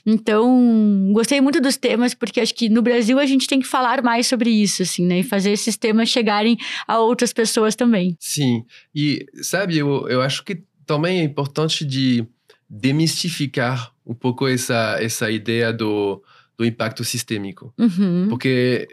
Então, 0.05 1.11
gostei 1.13 1.41
muito 1.41 1.61
dos 1.61 1.77
temas, 1.77 2.15
porque 2.15 2.41
acho 2.41 2.55
que 2.55 2.69
no 2.69 2.83
Brasil 2.83 3.19
a 3.19 3.27
gente 3.27 3.47
tem 3.47 3.61
que 3.61 3.67
falar 3.67 4.03
mais 4.03 4.27
sobre 4.27 4.51
isso, 4.51 4.83
assim, 4.83 5.07
né? 5.07 5.21
E 5.21 5.23
fazer 5.23 5.51
esses 5.53 5.77
temas 5.77 6.09
chegarem 6.09 6.57
a 6.87 6.99
outras 6.99 7.33
pessoas 7.33 7.75
também. 7.75 8.17
Sim. 8.19 8.65
E, 8.95 9.25
sabe, 9.43 9.79
eu, 9.79 10.09
eu 10.09 10.21
acho 10.23 10.45
que 10.45 10.63
também 10.87 11.21
é 11.21 11.23
importante 11.23 11.85
de 11.85 12.27
demistificar 12.69 13.93
um 14.07 14.15
pouco 14.15 14.47
essa, 14.47 14.97
essa 15.01 15.31
ideia 15.31 15.73
do, 15.73 16.23
do 16.57 16.65
impacto 16.65 17.05
sistêmico. 17.05 17.73
Uhum. 17.79 18.27
Porque 18.29 18.89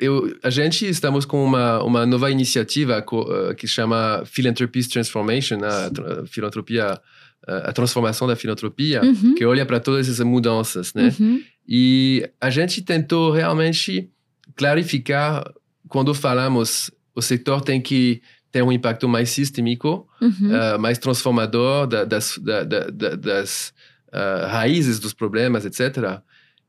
eu, 0.00 0.36
a 0.42 0.50
gente 0.50 0.88
estamos 0.88 1.24
com 1.24 1.44
uma, 1.44 1.82
uma 1.82 2.06
nova 2.06 2.30
iniciativa 2.30 3.04
uh, 3.12 3.54
que 3.54 3.66
chama 3.66 4.22
Philanthropy's 4.24 4.88
Transformation, 4.88 5.58
a 5.64 6.26
filantropia, 6.26 7.00
a 7.46 7.72
transformação 7.72 8.26
da 8.28 8.36
filantropia, 8.36 9.02
uhum. 9.02 9.34
que 9.34 9.44
olha 9.44 9.64
para 9.64 9.80
todas 9.80 10.08
essas 10.08 10.24
mudanças, 10.24 10.92
né? 10.94 11.14
Uhum. 11.18 11.42
E 11.66 12.28
a 12.40 12.50
gente 12.50 12.82
tentou 12.82 13.30
realmente 13.30 14.10
clarificar 14.56 15.44
quando 15.88 16.14
falamos 16.14 16.90
o 17.14 17.22
setor 17.22 17.60
tem 17.60 17.80
que 17.80 18.22
ter 18.50 18.62
um 18.62 18.72
impacto 18.72 19.08
mais 19.08 19.30
sistêmico, 19.30 20.08
uhum. 20.20 20.30
uh, 20.30 20.78
mais 20.78 20.98
transformador 20.98 21.86
da, 21.86 22.04
das, 22.04 22.38
da, 22.38 22.64
da, 22.64 23.14
das 23.14 23.72
uh, 24.08 24.46
raízes 24.48 24.98
dos 24.98 25.12
problemas, 25.12 25.64
etc. 25.64 26.20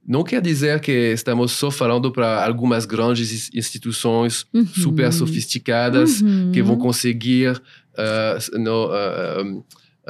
Não 0.06 0.24
quer 0.24 0.42
dizer 0.42 0.80
que 0.80 0.92
estamos 0.92 1.52
só 1.52 1.72
falando 1.72 2.12
para 2.12 2.46
algumas 2.46 2.86
grandes 2.86 3.50
instituições 3.54 4.46
uhum. 4.54 4.66
super 4.66 5.12
sofisticadas 5.12 6.22
uhum. 6.22 6.52
que 6.52 6.62
vão 6.62 6.78
conseguir 6.78 7.52
uh, 7.54 8.60
no, 8.60 9.64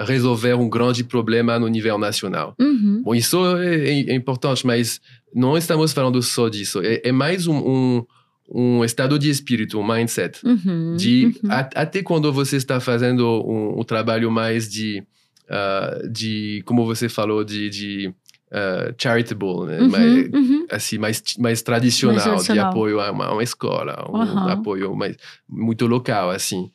resolver 0.03 0.53
um 0.55 0.69
grande 0.69 1.03
problema 1.03 1.57
no 1.59 1.67
nível 1.67 1.97
nacional. 1.97 2.55
Uhum. 2.59 3.01
Bom, 3.03 3.15
isso 3.15 3.37
é, 3.57 4.01
é, 4.01 4.15
importante, 4.15 4.65
mas 4.65 4.99
não 5.33 5.57
estamos 5.57 5.93
falando 5.93 6.21
só 6.21 6.49
disso. 6.49 6.81
É, 6.81 7.01
é 7.05 7.11
mais 7.11 7.47
um, 7.47 7.57
um 7.57 8.05
um 8.53 8.83
estado 8.83 9.17
de 9.17 9.29
espírito, 9.29 9.79
um 9.79 9.87
mindset. 9.87 10.45
Uhum, 10.45 10.95
de 10.97 11.27
uhum. 11.41 11.51
a, 11.51 11.59
até 11.59 12.03
quando 12.03 12.31
você 12.33 12.57
está 12.57 12.81
fazendo 12.81 13.25
um, 13.47 13.79
um 13.79 13.83
trabalho 13.83 14.29
mais 14.29 14.69
de, 14.69 15.01
uh, 15.49 16.09
de 16.09 16.61
como 16.65 16.85
você 16.85 17.07
falou, 17.07 17.45
de, 17.45 17.69
de 17.69 18.13
uh, 18.51 18.93
charitable, 18.97 19.67
né? 19.67 19.79
Uhum, 19.79 19.89
mais, 19.89 20.27
uhum. 20.33 20.65
assim, 20.69 20.97
mais, 20.97 21.23
mais 21.39 21.61
tradicional, 21.61 22.15
Mais 22.15 22.27
tradicional. 22.27 22.65
de 22.65 22.69
apoio 22.69 22.99
a 22.99 23.11
uma, 23.11 23.31
uma 23.31 23.43
escola, 23.43 24.05
um 24.09 24.17
Uhum. 24.17 24.47
apoio 24.49 24.95
mais, 24.95 25.15
muito 25.47 25.87
local, 25.87 26.29
assim. 26.29 26.69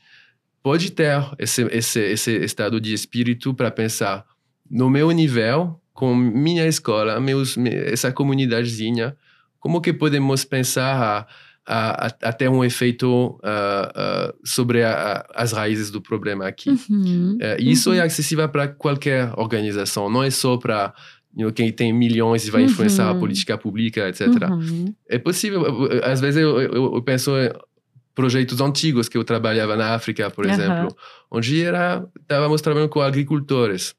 Pode 0.67 0.91
ter 0.91 1.17
esse, 1.39 1.63
esse, 1.71 2.01
esse 2.01 2.37
estado 2.45 2.81
de 2.81 2.93
espírito 2.93 3.55
para 3.55 3.71
pensar 3.71 4.25
no 4.69 4.91
meu 4.91 5.13
nível, 5.13 5.81
com 5.93 6.13
minha 6.13 6.67
escola, 6.67 7.21
meus, 7.21 7.57
me- 7.57 7.71
essa 7.73 8.11
comunidadezinha, 8.11 9.17
como 9.61 9.81
que 9.81 9.93
podemos 9.93 10.45
pensar 10.45 11.29
a, 11.65 12.05
a, 12.05 12.07
a, 12.21 12.33
ter 12.33 12.49
um 12.49 12.65
efeito 12.65 13.39
ah, 13.45 13.93
ah, 13.95 14.35
sobre 14.45 14.83
a- 14.83 15.25
as 15.37 15.53
raízes 15.53 15.89
do 15.93 16.01
problema 16.03 16.49
aqui. 16.49 16.71
Uhum. 16.91 17.39
É, 17.41 17.59
isso 17.61 17.91
Uhum. 17.91 17.97
é 17.97 18.01
acessível 18.01 18.49
para 18.49 18.67
qualquer 18.67 19.33
organização, 19.39 20.11
não 20.11 20.25
é 20.25 20.31
só 20.31 20.57
para 20.57 20.93
quem 21.55 21.71
tem 21.71 21.93
milhões 21.93 22.49
e 22.49 22.51
vai 22.51 22.63
influenciar 22.65 23.07
a 23.09 23.13
Uhum. 23.13 23.21
política 23.21 23.57
pública, 23.57 24.09
etc. 24.09 24.27
Uhum. 24.51 24.93
É 25.09 25.17
possível, 25.19 25.63
às 26.03 26.21
vezes 26.21 26.43
eu, 26.43 26.61
eu, 26.61 26.95
eu 26.97 27.03
penso 27.03 27.31
projetos 28.17 28.61
antigos 28.61 29.09
que 29.09 29.17
eu 29.17 29.23
trabalhava 29.23 29.77
na 29.77 29.95
África, 29.95 30.29
por 30.31 30.45
Aham. 30.47 30.55
exemplo, 30.55 30.97
onde 31.31 31.63
era 31.63 32.05
estávamos 32.21 32.61
trabalhando 32.61 32.89
com 32.91 33.01
agricultores. 33.01 33.95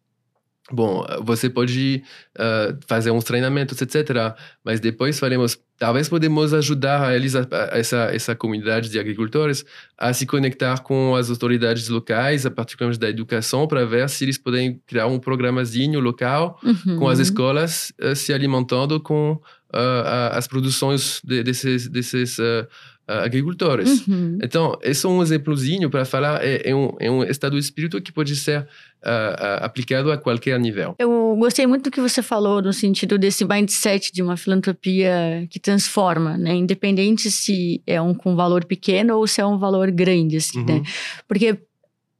Bom, 0.69 1.05
você 1.23 1.49
pode 1.49 2.03
ah, 2.37 2.75
fazer 2.85 3.09
uns 3.11 3.23
treinamentos, 3.23 3.81
etc. 3.81 4.35
Mas 4.65 4.81
depois 4.81 5.17
faremos, 5.17 5.57
talvez 5.77 6.09
podemos 6.09 6.53
ajudar 6.53 7.15
eles, 7.15 7.35
a, 7.37 7.43
a- 7.49 7.69
essa 7.77 7.97
essa 8.13 8.35
comunidade 8.35 8.89
de 8.89 8.99
agricultores, 8.99 9.63
a 9.97 10.11
se 10.11 10.25
conectar 10.25 10.81
com 10.83 11.15
as 11.15 11.29
autoridades 11.29 11.87
locais, 11.87 12.45
a 12.45 12.51
particularmente 12.51 12.99
da 12.99 13.07
educação, 13.07 13.65
para 13.65 13.85
ver 13.85 14.09
se 14.09 14.25
eles 14.25 14.37
podem 14.37 14.81
criar 14.85 15.07
um 15.07 15.19
programazinho 15.19 16.01
local 16.01 16.59
Uhum. 16.61 16.97
com 16.99 17.07
as 17.07 17.19
escolas 17.19 17.93
eh, 17.97 18.13
se 18.13 18.33
alimentando 18.33 18.99
com 18.99 19.39
a- 19.71 20.37
as 20.37 20.47
produções 20.49 21.21
de- 21.23 21.43
desses, 21.43 21.87
desses 21.87 22.39
ah, 22.41 22.67
agricultores. 23.07 24.05
Uhum. 24.07 24.37
Então, 24.43 24.77
esse 24.83 25.05
é 25.05 25.09
um 25.09 25.21
exemplozinho 25.21 25.89
para 25.89 26.03
falar, 26.03 26.43
é, 26.43 26.69
é, 26.69 26.75
um, 26.75 26.95
é 26.99 27.09
um 27.09 27.23
estado 27.23 27.53
de 27.53 27.59
espírito 27.59 28.01
que 28.01 28.11
pode 28.11 28.35
ser 28.35 28.67
ah, 29.03 29.35
ah, 29.61 29.65
aplicado 29.65 30.11
a 30.11 30.17
qualquer 30.17 30.59
nível. 30.59 30.95
Eu 30.99 31.35
gostei 31.39 31.65
muito 31.65 31.85
do 31.85 31.91
que 31.91 32.01
você 32.01 32.21
falou 32.21 32.61
no 32.61 32.73
sentido 32.73 33.17
desse 33.17 33.45
mindset 33.45 34.11
de 34.11 34.21
uma 34.21 34.35
filantropia 34.35 35.47
que 35.49 35.59
transforma, 35.59 36.37
né? 36.37 36.53
Independente 36.53 37.31
se 37.31 37.81
é 37.87 38.01
um 38.01 38.13
com 38.13 38.35
valor 38.35 38.65
pequeno 38.65 39.15
ou 39.17 39.25
se 39.25 39.39
é 39.39 39.45
um 39.45 39.57
valor 39.57 39.89
grande, 39.91 40.37
assim, 40.37 40.63
né? 40.65 40.73
Uhum. 40.73 40.83
Porque 41.27 41.57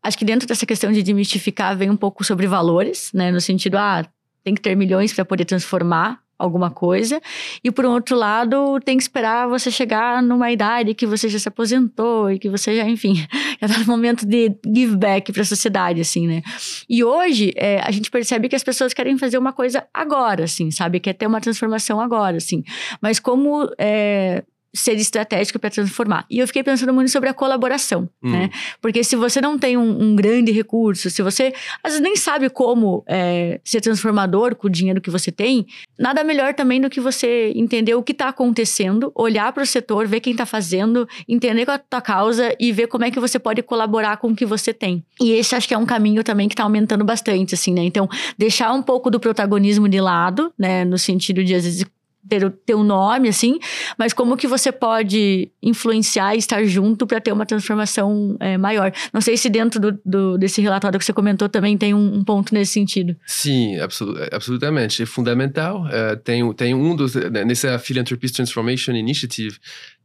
acho 0.02 0.18
que 0.18 0.24
dentro 0.24 0.48
dessa 0.48 0.66
questão 0.66 0.92
de 0.92 1.04
demistificar 1.04 1.76
vem 1.76 1.90
um 1.90 1.98
pouco 1.98 2.24
sobre 2.24 2.48
valores, 2.48 3.12
né? 3.14 3.32
No 3.32 3.42
sentido, 3.42 3.76
ah, 3.76 4.06
tem 4.44 4.54
que 4.54 4.62
ter 4.62 4.76
milhões 4.76 5.12
para 5.12 5.26
poder 5.26 5.44
transformar 5.44 6.22
alguma 6.38 6.70
coisa. 6.70 7.22
E 7.64 7.72
por 7.72 7.86
outro 7.86 8.16
lado, 8.16 8.80
tem 8.82 8.98
que 8.98 9.04
esperar 9.04 9.48
você 9.48 9.72
chegar 9.72 10.22
numa 10.22 10.52
idade 10.52 10.94
que 10.94 11.06
você 11.06 11.28
já 11.28 11.40
se 11.40 11.48
aposentou 11.48 12.32
e 12.32 12.40
que 12.40 12.50
você 12.50 12.76
já, 12.76 12.88
enfim, 12.88 13.16
já 13.62 13.68
tá 13.68 13.80
no 13.80 13.86
momento 13.86 14.26
de 14.26 14.56
give 14.66 14.96
back 14.96 15.32
para 15.32 15.42
a 15.42 15.46
sociedade, 15.46 16.02
assim, 16.02 16.28
né? 16.28 16.42
E 16.90 17.04
hoje, 17.04 17.52
é, 17.56 17.80
a 17.82 17.92
gente 17.92 18.12
percebe 18.12 18.48
que 18.50 18.56
as 18.56 18.64
pessoas 18.64 18.94
querem 18.94 19.18
fazer 19.18 19.38
uma 19.38 19.54
coisa 19.54 19.86
agora, 19.94 20.44
assim, 20.44 20.70
sabe? 20.72 21.00
Quer 21.00 21.14
ter 21.14 21.28
uma 21.28 21.42
transformação 21.42 22.00
agora, 22.00 22.38
assim. 22.38 22.64
Mas 23.02 23.20
como 23.20 23.70
é, 23.78 24.44
ser 24.74 24.94
estratégico 24.96 25.60
para 25.60 25.70
transformar? 25.70 26.26
E 26.30 26.40
eu 26.40 26.48
fiquei 26.48 26.64
pensando 26.64 26.94
muito 26.94 27.10
sobre 27.12 27.30
a 27.30 27.34
colaboração, 27.34 28.10
Hum. 28.24 28.32
né? 28.32 28.50
Porque 28.82 29.04
se 29.04 29.16
você 29.16 29.40
não 29.42 29.58
tem 29.58 29.78
um, 29.78 30.02
um 30.04 30.16
grande 30.16 30.52
recurso, 30.52 31.10
se 31.10 31.22
você 31.22 31.54
às 31.84 31.94
vezes 31.94 32.02
nem 32.02 32.16
sabe 32.16 32.50
como 32.50 33.04
é, 33.08 33.60
ser 33.64 33.82
transformador 33.82 34.56
com 34.56 34.68
o 34.68 34.70
dinheiro 34.70 35.02
que 35.02 35.10
você 35.10 35.32
tem, 35.32 35.66
nada 35.98 36.24
melhor 36.24 36.54
também 36.54 36.80
do 36.82 36.90
que 36.90 37.00
você 37.00 37.52
entender 37.56 37.96
o 37.96 38.04
que 38.04 38.12
está 38.12 38.30
acontecendo, 38.30 39.12
olhar 39.16 39.52
para 39.52 39.64
o 39.64 39.66
setor, 39.66 40.08
ver 40.08 40.20
quem 40.20 40.32
está 40.32 40.46
fazendo, 40.46 41.08
entender 41.28 41.66
qual 41.66 41.76
é 41.76 41.80
a 41.80 41.80
tua 41.80 42.02
causa 42.02 42.56
e 42.60 42.72
ver 42.72 42.88
como 42.88 43.06
é 43.06 43.12
que 43.12 43.20
você 43.20 43.40
pode 43.40 43.62
colaborar 43.62 44.18
com 44.18 44.30
o 44.30 44.36
que 44.36 44.46
você 44.46 44.74
tem. 44.74 45.04
E 45.22 45.32
esse 45.32 45.56
acho 45.56 45.68
que 45.68 45.74
é 45.74 45.78
um 45.78 45.86
caminho 45.86 46.24
também 46.24 46.48
que 46.48 46.54
está 46.54 46.64
aumentando 46.64 47.04
bastante, 47.04 47.56
assim, 47.56 47.74
né? 47.74 47.84
Então, 47.84 48.08
deixar 48.38 48.72
um 48.74 48.82
pouco 48.82 49.10
do 49.10 49.20
protagonismo 49.20 49.88
de 49.90 50.00
lado, 50.00 50.52
né? 50.58 50.86
No 50.86 50.98
sentido 50.98 51.44
de, 51.44 51.56
às 51.56 51.64
vezes, 51.64 51.86
ter 52.28 52.44
o 52.44 52.50
teu 52.50 52.84
nome, 52.84 53.30
assim, 53.30 53.60
mas 53.98 54.14
como 54.14 54.36
que 54.38 54.48
você 54.48 54.72
pode 54.72 55.50
influenciar 55.62 56.36
e 56.36 56.40
estar 56.40 56.64
junto 56.66 57.06
para 57.08 57.20
ter 57.22 57.32
uma 57.32 57.46
transformação 57.46 58.36
é, 58.40 58.58
maior. 58.58 58.92
Não 59.14 59.22
sei 59.22 59.38
se 59.38 59.50
dentro 59.50 59.80
do, 59.80 60.00
do- 60.06 60.38
desse 60.38 60.62
relatório 60.62 60.98
que 61.00 61.06
você 61.06 61.14
comentou 61.14 61.48
também 61.50 61.78
tem 61.78 61.94
um, 61.94 62.16
um 62.16 62.24
ponto 62.24 62.54
nesse 62.54 62.74
sentido. 62.74 63.16
Sim, 63.26 63.78
absolu- 63.80 64.18
absolutamente. 64.32 65.04
É 65.04 65.06
fundamental. 65.06 65.88
Eh, 65.88 66.16
tem, 66.18 66.54
tem 66.54 66.74
um 66.74 66.96
dos. 66.96 67.16
Nessa 67.16 67.78
Philanthropist 67.80 68.36
Transformation 68.36 68.92
Initiative, 68.94 69.58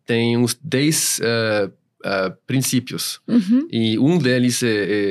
tem 0.06 0.36
uns 0.36 0.58
10 0.62 1.20
eh, 1.22 1.70
eh, 2.04 2.32
princípios. 2.46 3.20
Uhum, 3.28 3.66
E 3.70 3.98
um 3.98 4.18
deles 4.18 4.62
é, 4.62 4.68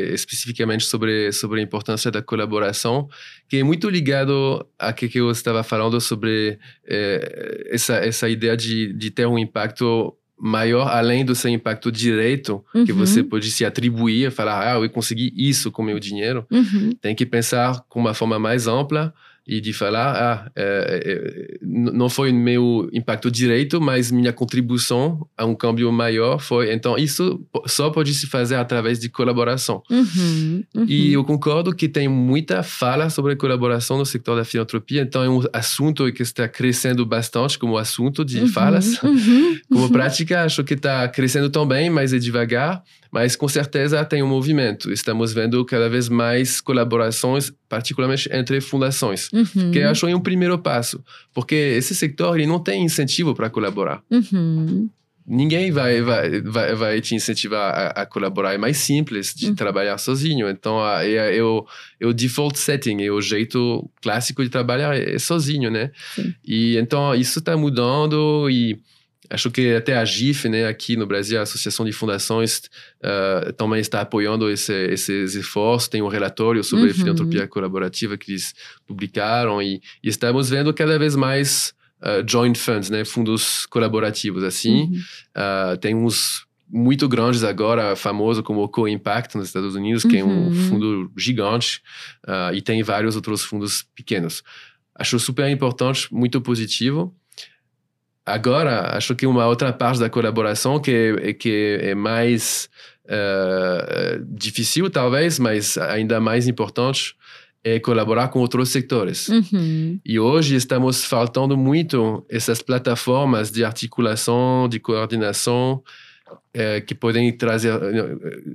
é 0.09 0.13
especificamente 0.13 0.83
sobre, 0.85 1.31
sobre 1.31 1.59
a 1.59 1.63
importância 1.63 2.09
da 2.11 2.21
colaboração, 2.21 3.07
que 3.49 3.57
é 3.57 3.63
muito 3.63 3.89
ligado 3.89 4.65
a 4.79 4.91
que, 4.93 5.07
que 5.09 5.19
eu 5.19 5.29
estava 5.31 5.63
falando 5.63 5.99
sobre 6.01 6.57
eh, 6.87 7.67
essa, 7.71 7.95
essa 7.95 8.29
ideia 8.29 8.55
de, 8.55 8.93
de 8.93 9.11
ter 9.11 9.25
um 9.27 9.37
impacto 9.39 10.15
maior 10.43 10.87
além 10.87 11.23
do 11.23 11.35
seu 11.35 11.51
impacto 11.51 11.91
direto, 11.91 12.65
que 12.85 12.91
Uhum. 12.91 12.97
você 12.97 13.23
pode 13.23 13.51
se 13.51 13.63
atribuir, 13.63 14.31
falar, 14.31 14.75
ah, 14.75 14.79
eu 14.79 14.89
consegui 14.89 15.31
isso 15.35 15.71
com 15.71 15.83
meu 15.83 15.99
dinheiro. 15.99 16.45
uhum, 16.51 16.91
Tem 16.99 17.13
que 17.13 17.25
pensar 17.27 17.81
com 17.87 17.99
uma 17.99 18.13
forma 18.15 18.39
mais 18.39 18.65
ampla 18.67 19.13
e 19.51 19.59
de 19.59 19.73
falar, 19.73 20.15
ah, 20.15 20.51
é, 20.55 21.03
é, 21.05 21.57
não 21.61 22.07
foi 22.07 22.31
meu 22.31 22.89
impacto 22.93 23.29
direto, 23.29 23.81
mas 23.81 24.09
minha 24.09 24.31
contribuição 24.31 25.27
a 25.37 25.45
um 25.45 25.53
câmbio 25.53 25.91
maior 25.91 26.39
foi. 26.39 26.73
Então, 26.73 26.97
isso 26.97 27.45
só 27.67 27.89
pode 27.89 28.13
se 28.13 28.27
fazer 28.27 28.55
através 28.55 28.97
de 28.97 29.09
colaboração. 29.09 29.83
Uhum, 29.91 30.63
uhum. 30.73 30.85
E 30.87 31.11
eu 31.11 31.25
concordo 31.25 31.75
que 31.75 31.89
tem 31.89 32.07
muita 32.07 32.63
fala 32.63 33.09
sobre 33.09 33.35
colaboração 33.35 33.97
no 33.97 34.05
setor 34.05 34.37
da 34.37 34.45
filantropia, 34.45 35.01
então 35.01 35.21
é 35.21 35.29
um 35.29 35.43
assunto 35.51 36.09
que 36.13 36.23
está 36.23 36.47
crescendo 36.47 37.05
bastante 37.05 37.59
como 37.59 37.77
assunto 37.77 38.23
de 38.23 38.39
uhum, 38.39 38.47
falas. 38.47 39.03
uhum, 39.03 39.59
Como 39.67 39.83
uhum. 39.83 39.91
prática, 39.91 40.45
acho 40.45 40.63
que 40.63 40.75
está 40.75 41.09
crescendo 41.09 41.49
também, 41.49 41.89
mas 41.89 42.13
é 42.13 42.17
devagar. 42.17 42.81
Mas 43.11 43.35
com 43.35 43.47
certeza 43.47 44.05
tem 44.05 44.23
um 44.23 44.27
movimento. 44.27 44.91
Estamos 44.91 45.33
vendo 45.33 45.63
cada 45.65 45.89
vez 45.89 46.07
mais 46.07 46.61
colaborações, 46.61 47.51
particularmente 47.67 48.29
entre 48.31 48.61
fundações, 48.61 49.29
Uhum, 49.33 49.71
que 49.71 49.79
eu 49.79 49.89
acho 49.89 50.07
é 50.07 50.15
um 50.15 50.21
primeiro 50.21 50.57
passo, 50.57 51.03
porque 51.33 51.53
esse 51.55 51.93
setor 51.93 52.37
ele 52.39 52.47
não 52.47 52.59
tem 52.59 52.83
incentivo 52.83 53.35
para 53.35 53.49
colaborar. 53.49 54.01
uhum, 54.09 54.89
Ninguém 55.27 55.71
vai, 55.71 56.01
vai, 56.01 56.41
vai, 56.41 56.75
vai 56.75 56.99
te 57.01 57.13
incentivar 57.13 57.73
a, 57.95 58.01
a 58.01 58.05
colaborar. 58.07 58.53
É 58.53 58.57
mais 58.57 58.77
simples 58.77 59.33
de 59.35 59.47
Uhum. 59.49 59.55
trabalhar 59.55 59.97
sozinho. 59.99 60.49
Então, 60.49 60.79
é, 60.97 61.37
é 61.37 61.43
o, 61.43 61.65
é 61.99 62.07
o 62.07 62.11
default 62.13 62.57
setting, 62.57 63.01
é 63.03 63.11
o 63.11 63.21
jeito 63.21 63.87
clássico 64.01 64.43
de 64.43 64.49
trabalhar 64.49 64.97
é 64.97 65.19
sozinho, 65.19 65.69
né? 65.69 65.91
Sim. 66.15 66.33
E 66.43 66.75
então, 66.77 67.13
isso 67.13 67.37
está 67.39 67.55
mudando 67.55 68.49
e 68.49 68.79
acho 69.31 69.49
que 69.49 69.73
até 69.73 69.95
a 69.97 70.03
GIF, 70.05 70.47
né, 70.49 70.67
aqui 70.67 70.95
no 70.95 71.07
Brasil, 71.07 71.39
a 71.39 71.43
Associação 71.43 71.85
de 71.85 71.91
Fundações, 71.91 72.61
ah, 73.03 73.53
também 73.57 73.79
está 73.79 74.01
apoiando 74.01 74.49
esse, 74.49 74.73
esses 74.87 75.33
esforços. 75.35 75.87
Tem 75.89 76.01
um 76.01 76.07
relatório 76.07 76.63
sobre 76.63 76.89
Uhum. 76.89 76.93
filantropia 76.93 77.47
colaborativa 77.47 78.17
que 78.17 78.31
eles 78.31 78.53
publicaram 78.85 79.61
e, 79.61 79.81
e 80.03 80.09
estamos 80.09 80.49
vendo 80.49 80.73
cada 80.73 80.99
vez 80.99 81.15
mais 81.15 81.73
ah, 82.01 82.23
joint 82.27 82.57
funds, 82.57 82.89
né, 82.89 83.05
fundos 83.05 83.65
colaborativos 83.67 84.43
assim. 84.43 84.81
uhum. 84.83 84.99
Ah, 85.35 85.77
tem 85.79 85.95
uns 85.95 86.45
muito 86.73 87.07
grandes 87.09 87.43
agora, 87.43 87.97
famoso 87.97 88.41
como 88.41 88.63
o 88.63 88.69
Co-Impact 88.69 89.35
nos 89.37 89.47
Estados 89.47 89.75
Unidos, 89.75 90.03
que 90.03 90.17
é 90.17 90.23
um 90.23 90.45
Uhum. 90.47 90.53
fundo 90.69 91.11
gigante, 91.17 91.81
ah, 92.25 92.51
e 92.53 92.61
tem 92.61 92.81
vários 92.81 93.15
outros 93.15 93.43
fundos 93.43 93.83
pequenos. 93.95 94.41
Acho 94.95 95.19
super 95.19 95.49
importante, 95.49 96.07
muito 96.13 96.39
positivo. 96.41 97.13
Agora, 98.25 98.95
acho 98.95 99.15
que 99.15 99.25
uma 99.25 99.47
outra 99.47 99.73
parte 99.73 99.99
da 99.99 100.09
colaboração 100.09 100.79
que 100.79 101.15
é, 101.21 101.33
que 101.33 101.79
é 101.81 101.95
mais 101.95 102.69
ah, 103.09 104.19
difícil, 104.29 104.89
talvez, 104.89 105.37
mas 105.37 105.77
ainda 105.77 106.19
mais 106.19 106.47
importante, 106.47 107.15
é 107.63 107.79
colaborar 107.79 108.29
com 108.29 108.39
outros 108.39 108.69
setores. 108.69 109.27
Uhum. 109.27 109.99
E 110.03 110.19
hoje 110.19 110.55
estamos 110.55 111.05
faltando 111.05 111.55
muito 111.57 112.25
essas 112.29 112.61
plataformas 112.61 113.51
de 113.51 113.63
articulação, 113.63 114.67
de 114.67 114.79
coordenação, 114.79 115.83
eh, 116.53 116.81
que 116.81 116.95
podem 116.95 117.31
trazer 117.31 117.73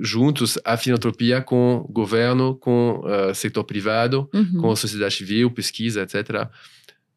juntos 0.00 0.58
a 0.64 0.76
filantropia 0.76 1.40
com 1.40 1.87
governo, 1.90 2.56
com 2.56 3.00
o 3.04 3.35
setor 3.35 3.62
privado, 3.64 4.28
Uhum. 4.35 4.61
com 4.61 4.70
a 4.73 4.76
sociedade 4.76 5.14
civil, 5.14 5.50
pesquisa, 5.50 6.02
etc. 6.02 6.49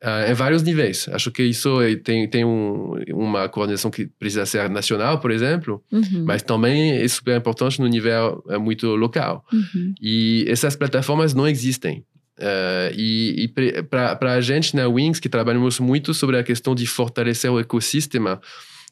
eh, 0.02 0.32
em 0.32 0.34
vários 0.34 0.64
níveis. 0.64 1.08
Acho 1.12 1.32
que 1.32 1.44
isso 1.44 1.82
é- 1.82 1.96
tem, 1.96 2.30
tem 2.30 2.46
um, 2.46 2.94
uma 3.14 3.50
coordenação 3.50 3.92
que 3.92 4.08
precisa 4.20 4.46
ser 4.46 4.70
nacional, 4.70 5.20
por 5.20 5.32
exemplo, 5.32 5.84
Uhum. 5.92 6.24
mas 6.26 6.42
também 6.42 6.92
é 7.02 7.08
super 7.08 7.38
importante 7.38 7.80
no 7.82 7.88
nível 7.88 8.44
eh, 8.50 8.58
muito 8.58 8.88
local. 8.96 9.44
Uhum. 9.52 9.94
E 10.02 10.46
essas 10.48 10.76
plataformas 10.76 11.34
não 11.34 11.48
existem. 11.48 12.04
Eh, 12.42 12.94
e 12.96 13.44
e 13.44 13.48
para 13.84 14.34
a 14.34 14.40
gente 14.42 14.74
na 14.76 14.88
Wings, 14.88 15.20
que 15.20 15.28
trabalhamos 15.28 15.80
muito 15.80 16.14
sobre 16.14 16.38
a 16.38 16.44
questão 16.44 16.74
de 16.74 16.86
fortalecer 16.88 17.52
o 17.52 17.60
ecossistema, 17.60 18.40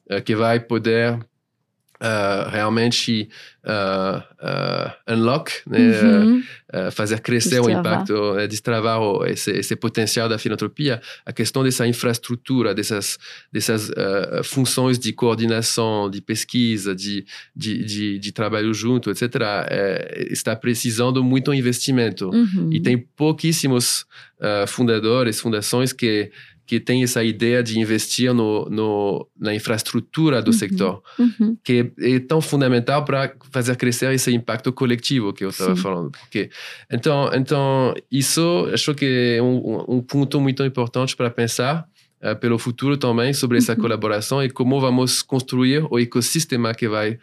eh, 0.10 0.20
que 0.22 0.36
vai 0.36 0.60
poder 0.60 1.18
eh, 2.00 2.48
realmente 2.52 3.28
eh, 3.66 4.24
eh, 4.42 5.14
unlock, 5.14 5.52
né, 5.66 5.78
Uhum. 5.80 6.44
fazer 6.92 7.20
crescer 7.22 7.60
o 7.60 7.64
Destravar. 7.66 7.94
impacto, 7.94 8.38
eh, 8.40 8.48
destravar 8.48 9.02
o, 9.02 9.26
esse, 9.26 9.52
esse 9.52 9.76
potencial 9.76 10.30
da 10.30 10.38
filantropia, 10.38 11.02
a 11.26 11.34
questão 11.34 11.64
dessa 11.64 11.88
infraestrutura, 11.88 12.74
dessas, 12.76 13.18
dessas 13.52 13.90
funções 14.44 15.00
de 15.00 15.12
coordenação, 15.14 16.10
de 16.10 16.22
pesquisa, 16.22 16.94
de, 16.96 17.26
de, 17.56 17.84
de, 17.84 18.20
de 18.20 18.32
trabalho 18.32 18.74
junto, 18.74 19.10
etc., 19.10 19.24
eh, 19.70 20.28
está 20.30 20.56
precisando 20.56 21.24
muito 21.24 21.54
investimento. 21.54 22.30
Uhum. 22.30 22.70
E 22.72 22.80
tem 22.80 22.98
pouquíssimos 22.98 24.06
fundadores, 24.68 25.40
fundações 25.40 25.92
que 25.92 26.30
que 26.68 26.80
têm 26.80 27.02
essa 27.02 27.24
ideia 27.24 27.64
de 27.64 27.80
investir 27.80 28.34
no, 28.34 28.66
no, 28.70 29.28
na 29.40 29.56
infraestrutura 29.56 30.42
do 30.42 30.52
Uhum. 30.52 30.54
sector, 30.58 31.02
Uhum. 31.18 31.58
que 31.64 31.92
é 32.00 32.20
tão 32.20 32.42
fundamental 32.42 33.04
para 33.06 33.34
fazer 33.52 33.76
crescer 33.78 34.14
esse 34.14 34.32
impacto 34.34 34.72
coletivo 34.74 35.32
que 35.34 35.46
eu 35.46 35.50
estava 35.50 35.76
falando. 35.78 36.12
Porque, 36.12 36.50
então, 36.92 37.32
então, 37.34 37.94
isso 38.12 38.70
acho 38.74 38.94
que 38.94 39.36
é 39.38 39.42
um, 39.42 39.86
um- 39.88 40.02
ponto 40.02 40.40
muito 40.42 40.62
importante 40.64 41.16
para 41.16 41.30
pensar 41.32 41.88
eh, 42.22 42.36
pelo 42.36 42.58
futuro 42.60 42.98
também 42.98 43.32
sobre 43.32 43.58
essa 43.60 43.74
Uhum. 43.74 43.80
colaboração 43.80 44.44
e 44.44 44.50
como 44.50 44.82
vamos 44.82 45.22
construir 45.22 45.86
o 45.90 45.98
ecossistema 45.98 46.74
que 46.74 46.88
vai 46.90 47.18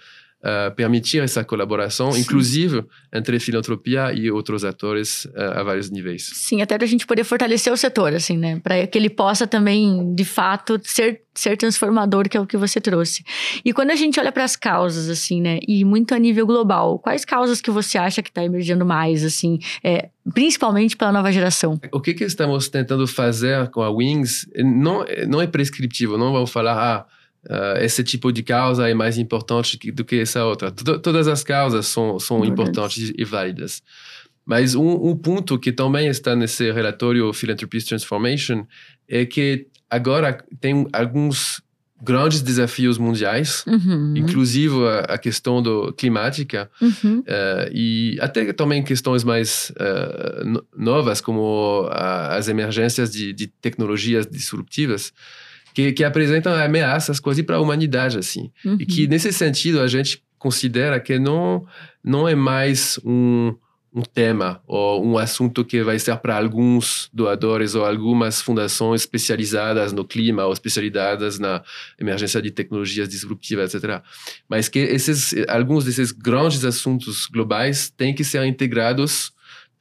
eh, 0.47 0.69
permitir 0.77 1.23
essa 1.23 1.43
colaboração, 1.43 2.13
Sim. 2.13 2.21
inclusive 2.21 2.85
entre 3.11 3.41
filantropia 3.41 4.13
e 4.13 4.31
outros 4.31 4.63
atores 4.63 5.27
eh, 5.35 5.43
a 5.43 5.63
vários 5.63 5.91
níveis. 5.91 6.31
Sim, 6.35 6.61
até 6.61 6.77
para 6.77 6.85
a 6.85 6.89
gente 6.89 7.07
poder 7.07 7.25
fortalecer 7.25 7.73
o 7.73 7.77
setor, 7.79 8.13
assim, 8.13 8.37
né? 8.37 8.61
Para 8.63 8.87
que 8.87 8.99
ele 8.99 9.09
possa 9.09 9.47
também, 9.47 10.15
de 10.15 10.23
fato, 10.23 10.79
ser, 10.85 11.23
ser 11.35 11.57
transformador, 11.57 12.29
que 12.29 12.37
é 12.37 12.41
o 12.41 12.47
que 12.47 12.59
você 12.59 12.79
trouxe. 12.79 13.25
E 13.65 13.73
quando 13.73 13.91
a 13.91 13.95
gente 13.95 14.21
olha 14.21 14.31
para 14.31 14.45
as 14.45 14.55
causas, 14.55 15.09
assim, 15.09 15.41
né? 15.41 15.61
E 15.67 15.83
muito 15.83 16.15
a 16.15 16.19
nível 16.19 16.45
global, 16.45 16.99
quais 16.99 17.25
causas 17.25 17.63
que 17.63 17.71
você 17.71 17.97
acha 17.97 18.23
que 18.23 18.29
está 18.29 18.45
emergindo 18.45 18.85
mais, 18.85 19.25
assim, 19.25 19.59
é, 19.83 20.11
principalmente 20.35 20.95
pela 20.95 21.11
nova 21.11 21.33
geração? 21.33 21.81
O 21.91 22.03
que, 22.03 22.13
que 22.13 22.25
estamos 22.25 22.69
tentando 22.69 23.07
fazer 23.07 23.71
com 23.71 23.81
a 23.81 23.89
Wings 23.89 24.47
não, 24.59 25.07
não 25.27 25.41
é 25.41 25.47
prescritivo, 25.47 26.19
não 26.19 26.35
vamos 26.35 26.51
falar, 26.51 26.77
ah, 26.77 27.07
ah, 27.49 27.75
esse 27.81 28.03
tipo 28.05 28.33
de 28.33 28.43
causa 28.43 28.89
é 28.89 28.95
mais 28.95 29.19
importante 29.19 29.79
do 29.93 30.05
que 30.05 30.17
essa 30.21 30.45
outra. 30.45 30.71
Todo- 30.71 30.99
todas 30.99 31.29
as 31.29 31.43
causas 31.45 31.87
são, 31.87 32.19
são 32.19 32.45
importantes 32.45 33.13
e 33.17 33.25
válidas. 33.25 33.83
Mas 34.47 34.75
um, 34.75 35.09
um 35.11 35.17
ponto 35.17 35.59
que 35.59 35.73
também 35.73 36.09
está 36.09 36.37
nesse 36.37 36.71
relatório 36.71 37.33
Philanthropy's 37.33 37.85
Transformation 37.85 38.67
é 39.09 39.25
que 39.25 39.67
agora 39.89 40.37
tem 40.61 40.87
alguns 40.93 41.63
grandes 42.03 42.43
desafios 42.43 42.99
mundiais, 42.99 43.65
Uhum. 43.67 44.15
inclusive 44.15 44.75
a, 44.87 45.15
a 45.15 45.19
questão 45.19 45.63
do 45.63 45.91
climática, 45.95 46.71
Uhum. 46.79 47.23
eh, 47.27 47.71
e 47.73 48.19
até 48.21 48.53
também 48.53 48.83
questões 48.83 49.25
mais 49.25 49.73
no- 50.45 50.63
novas, 50.77 51.23
como 51.23 51.89
as 51.91 52.47
emergências 52.49 53.11
de, 53.11 53.33
de 53.33 53.47
tecnologias 53.47 54.27
disruptivas, 54.27 55.13
que, 55.75 55.93
que 55.93 56.05
apresentam 56.05 56.55
ameaças 56.55 57.19
quase 57.19 57.43
para 57.43 57.57
a 57.57 57.61
humanidade, 57.61 58.17
assim. 58.17 58.51
Uhum. 58.65 58.77
E 58.79 58.87
que, 58.87 59.09
nesse 59.09 59.33
sentido, 59.33 59.81
a 59.81 59.89
gente 59.89 60.23
considera 60.39 61.01
que 61.01 61.19
não, 61.19 61.67
não 62.03 62.29
é 62.29 62.35
mais 62.37 62.99
um, 63.05 63.53
um 63.93 64.03
tema 64.03 64.63
ou 64.69 65.05
um 65.05 65.19
assunto 65.19 65.65
que 65.65 65.83
vai 65.83 65.99
ser 65.99 66.17
para 66.19 66.37
alguns 66.37 67.11
doadores 67.13 67.75
ou 67.75 67.85
algumas 67.85 68.41
fundações 68.41 69.01
especializadas 69.01 69.93
no 69.93 70.05
clima 70.05 70.45
ou 70.45 70.53
especializadas 70.53 71.41
na 71.41 71.63
emergência 71.99 72.41
de 72.41 72.53
tecnologias 72.53 73.09
disruptivas, 73.09 73.75
etc. 73.75 74.01
Mas 74.49 74.69
que 74.69 74.79
esses, 74.79 75.35
alguns 75.49 75.85
desses 75.85 76.13
grandes 76.13 76.65
assuntos 76.65 77.27
globais 77.27 77.91
têm 77.91 78.15
que 78.15 78.23
ser 78.23 78.45
integrados 78.47 79.34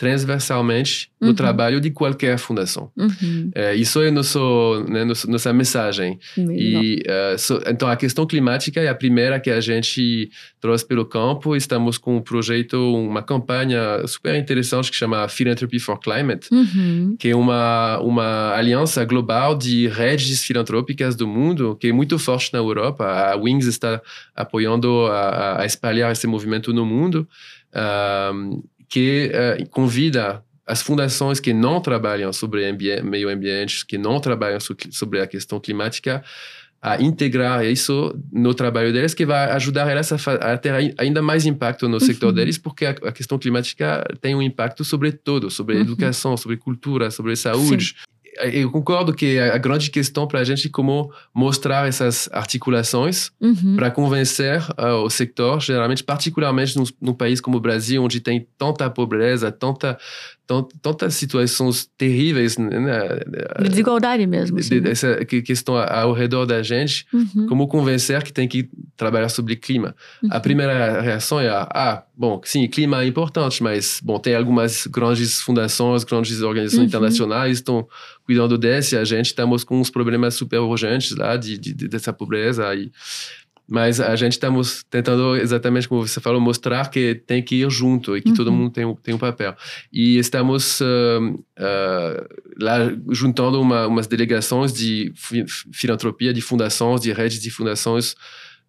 transversalmente 0.04 1.10
no 1.22 1.30
Uhum. 1.30 1.34
trabalho 1.36 1.80
de 1.80 1.90
qualquer 1.90 2.38
fundação. 2.38 2.92
Uhum. 2.98 3.50
É, 3.56 3.74
isso 3.76 4.02
é 4.02 4.12
nosso, 4.12 4.84
né, 4.90 5.06
nosso, 5.06 5.30
nossa 5.30 5.54
mensagem. 5.54 6.20
E, 6.38 7.02
eh, 7.06 7.36
so- 7.38 7.62
então, 7.68 7.88
a 7.88 7.96
questão 7.96 8.26
climática 8.26 8.82
é 8.82 8.90
a 8.90 8.96
primeira 8.96 9.40
que 9.40 9.50
a 9.50 9.62
gente 9.62 10.30
trouxe 10.60 10.86
pelo 10.86 11.06
campo. 11.06 11.56
Estamos 11.56 11.98
com 11.98 12.18
um 12.18 12.22
projeto, 12.22 12.76
uma 12.96 13.22
campanha 13.24 14.06
super 14.06 14.36
interessante 14.36 14.92
que 14.92 14.98
chama 14.98 15.28
Philanthropy 15.30 15.80
for 15.80 15.98
Climate, 16.00 16.50
Uhum. 16.52 17.16
que 17.18 17.30
é 17.30 17.36
uma, 17.36 18.00
uma 18.00 18.54
aliança 18.54 19.06
global 19.06 19.56
de 19.58 19.88
redes 19.88 20.44
filantrópicas 20.44 21.16
do 21.16 21.28
mundo, 21.28 21.78
que 21.80 21.88
é 21.88 21.94
muito 21.94 22.20
forte 22.20 22.52
na 22.52 22.60
Europa. 22.60 23.06
A 23.06 23.36
Wings 23.38 23.66
está 23.68 24.02
apoiando 24.36 25.06
a, 25.08 25.62
a 25.62 25.66
espalhar 25.66 26.12
esse 26.12 26.28
movimento 26.28 26.74
no 26.74 26.86
mundo, 26.86 27.28
ahm, 27.74 28.62
que 28.94 29.32
eh, 29.34 29.66
convida 29.72 30.46
as 30.68 30.84
fundações 30.84 31.40
que 31.40 31.52
não 31.52 31.82
trabalham 31.82 32.32
sobre 32.32 32.64
ambi- 32.64 33.02
meio 33.02 33.28
ambiente, 33.28 33.84
que 33.88 33.98
não 33.98 34.20
trabalham 34.20 34.60
so- 34.60 34.78
sobre 34.92 35.20
a 35.20 35.26
questão 35.26 35.60
climática, 35.60 36.24
a 36.80 37.02
integrar 37.02 37.66
isso 37.66 38.16
no 38.32 38.54
trabalho 38.54 38.94
deles, 38.94 39.16
que 39.16 39.26
vai 39.26 39.50
ajudar 39.54 39.90
elas 39.90 40.12
a, 40.12 40.34
a 40.34 40.58
ter 40.60 40.94
ainda 41.00 41.24
mais 41.24 41.48
impacto 41.48 41.88
no 41.88 41.96
uhum. 41.96 42.00
sector 42.02 42.32
deles, 42.32 42.60
porque 42.60 42.86
a, 42.86 42.92
a, 42.92 43.12
questão 43.12 43.40
climática 43.40 44.04
tem 44.22 44.36
um 44.36 44.44
impacto 44.44 44.86
sobre 44.86 45.12
tudo, 45.12 45.50
sobre 45.50 45.74
uhum. 45.74 45.82
educação, 45.82 46.38
sobre 46.38 46.58
cultura, 46.58 47.10
sobre 47.10 47.36
saúde. 47.36 47.96
Sim 47.98 48.13
eu 48.52 48.70
concordo 48.72 49.14
que 49.14 49.40
a 49.40 49.58
grande 49.58 49.90
questão 49.90 50.28
para 50.28 50.40
a 50.40 50.44
gente 50.44 50.68
é 50.68 50.72
como 50.72 51.12
mostrar 51.34 51.88
essas 51.88 52.30
articulações 52.32 53.32
uhum. 53.40 53.76
para 53.76 53.92
convencer 53.92 54.62
uh, 54.72 55.04
o 55.04 55.10
sector, 55.10 55.60
geralmente, 55.62 56.04
particularmente 56.04 56.78
num, 56.78 56.84
num, 57.02 57.14
país 57.14 57.40
como 57.40 57.58
o 57.58 57.60
Brasil, 57.60 58.04
onde 58.04 58.20
tem 58.20 58.48
tanta 58.58 58.90
pobreza, 58.90 59.52
tanta 59.52 59.98
tantas 60.82 61.16
situações 61.16 61.90
terríveis, 61.98 62.58
né? 62.58 62.70
De 63.62 63.70
desigualdade 63.70 64.28
mesmo. 64.28 64.60
Assim, 64.60 64.82
de, 64.82 64.90
essa 64.90 65.24
questão 65.26 65.78
ao 65.78 66.12
redor 66.12 66.46
da 66.46 66.62
gente, 66.62 67.06
uhum. 67.14 67.48
como 67.48 67.68
convencer 67.68 68.22
que 68.24 68.34
tem 68.34 68.48
que 68.48 68.70
trabalhar 68.96 69.30
sobre 69.30 69.56
clima. 69.56 69.96
Uhum. 70.22 70.30
A 70.32 70.40
primeira 70.40 71.02
reação 71.02 71.40
é, 71.40 71.50
ah, 71.50 72.04
bom, 72.16 72.42
sim, 72.44 72.68
clima 72.68 73.04
é 73.04 73.08
importante, 73.08 73.62
mas, 73.64 74.00
bom, 74.04 74.20
tem 74.20 74.36
algumas 74.36 74.88
grandes 74.88 75.42
fundações, 75.42 76.04
grandes 76.04 76.42
organizações 76.42 76.82
uhum. 76.82 76.88
internacionais 76.88 77.58
estão 77.58 77.88
cuidando 78.26 78.58
desse, 78.58 78.96
a 78.96 79.04
gente 79.04 79.28
estamos 79.28 79.64
com 79.64 79.80
uns 79.80 79.90
problemas 79.90 80.36
super 80.36 80.60
urgentes 80.60 81.16
lá 81.16 81.36
de, 81.36 81.58
de, 81.58 81.74
dessa 81.88 82.14
pobreza 82.14 82.74
e 82.76 82.92
mas 83.68 84.00
a 84.02 84.16
gente 84.16 84.34
estamos 84.34 84.84
tentando, 84.90 85.38
exatamente 85.38 85.88
como 85.88 86.06
você 86.06 86.20
falou, 86.20 86.40
mostrar 86.40 86.90
que 86.90 87.16
tem 87.26 87.42
que 87.42 87.56
ir 87.56 87.70
junto 87.72 88.16
e 88.16 88.22
que 88.22 88.30
uhum. 88.30 88.36
todo 88.36 88.52
mundo 88.52 88.72
tem, 88.72 88.96
tem 88.98 89.16
um 89.16 89.18
papel. 89.18 89.56
E 89.92 90.18
estamos 90.18 90.82
uh, 90.82 90.86
uh, 91.34 92.28
lá 92.60 92.94
juntando 93.10 93.62
uma, 93.62 93.88
umas 93.88 94.06
delegações 94.06 94.74
de 94.74 95.14
filantropia, 95.72 96.34
de 96.34 96.42
fundações, 96.42 97.02
de 97.02 97.14
redes 97.14 97.40
de 97.42 97.50
fundações 97.50 98.16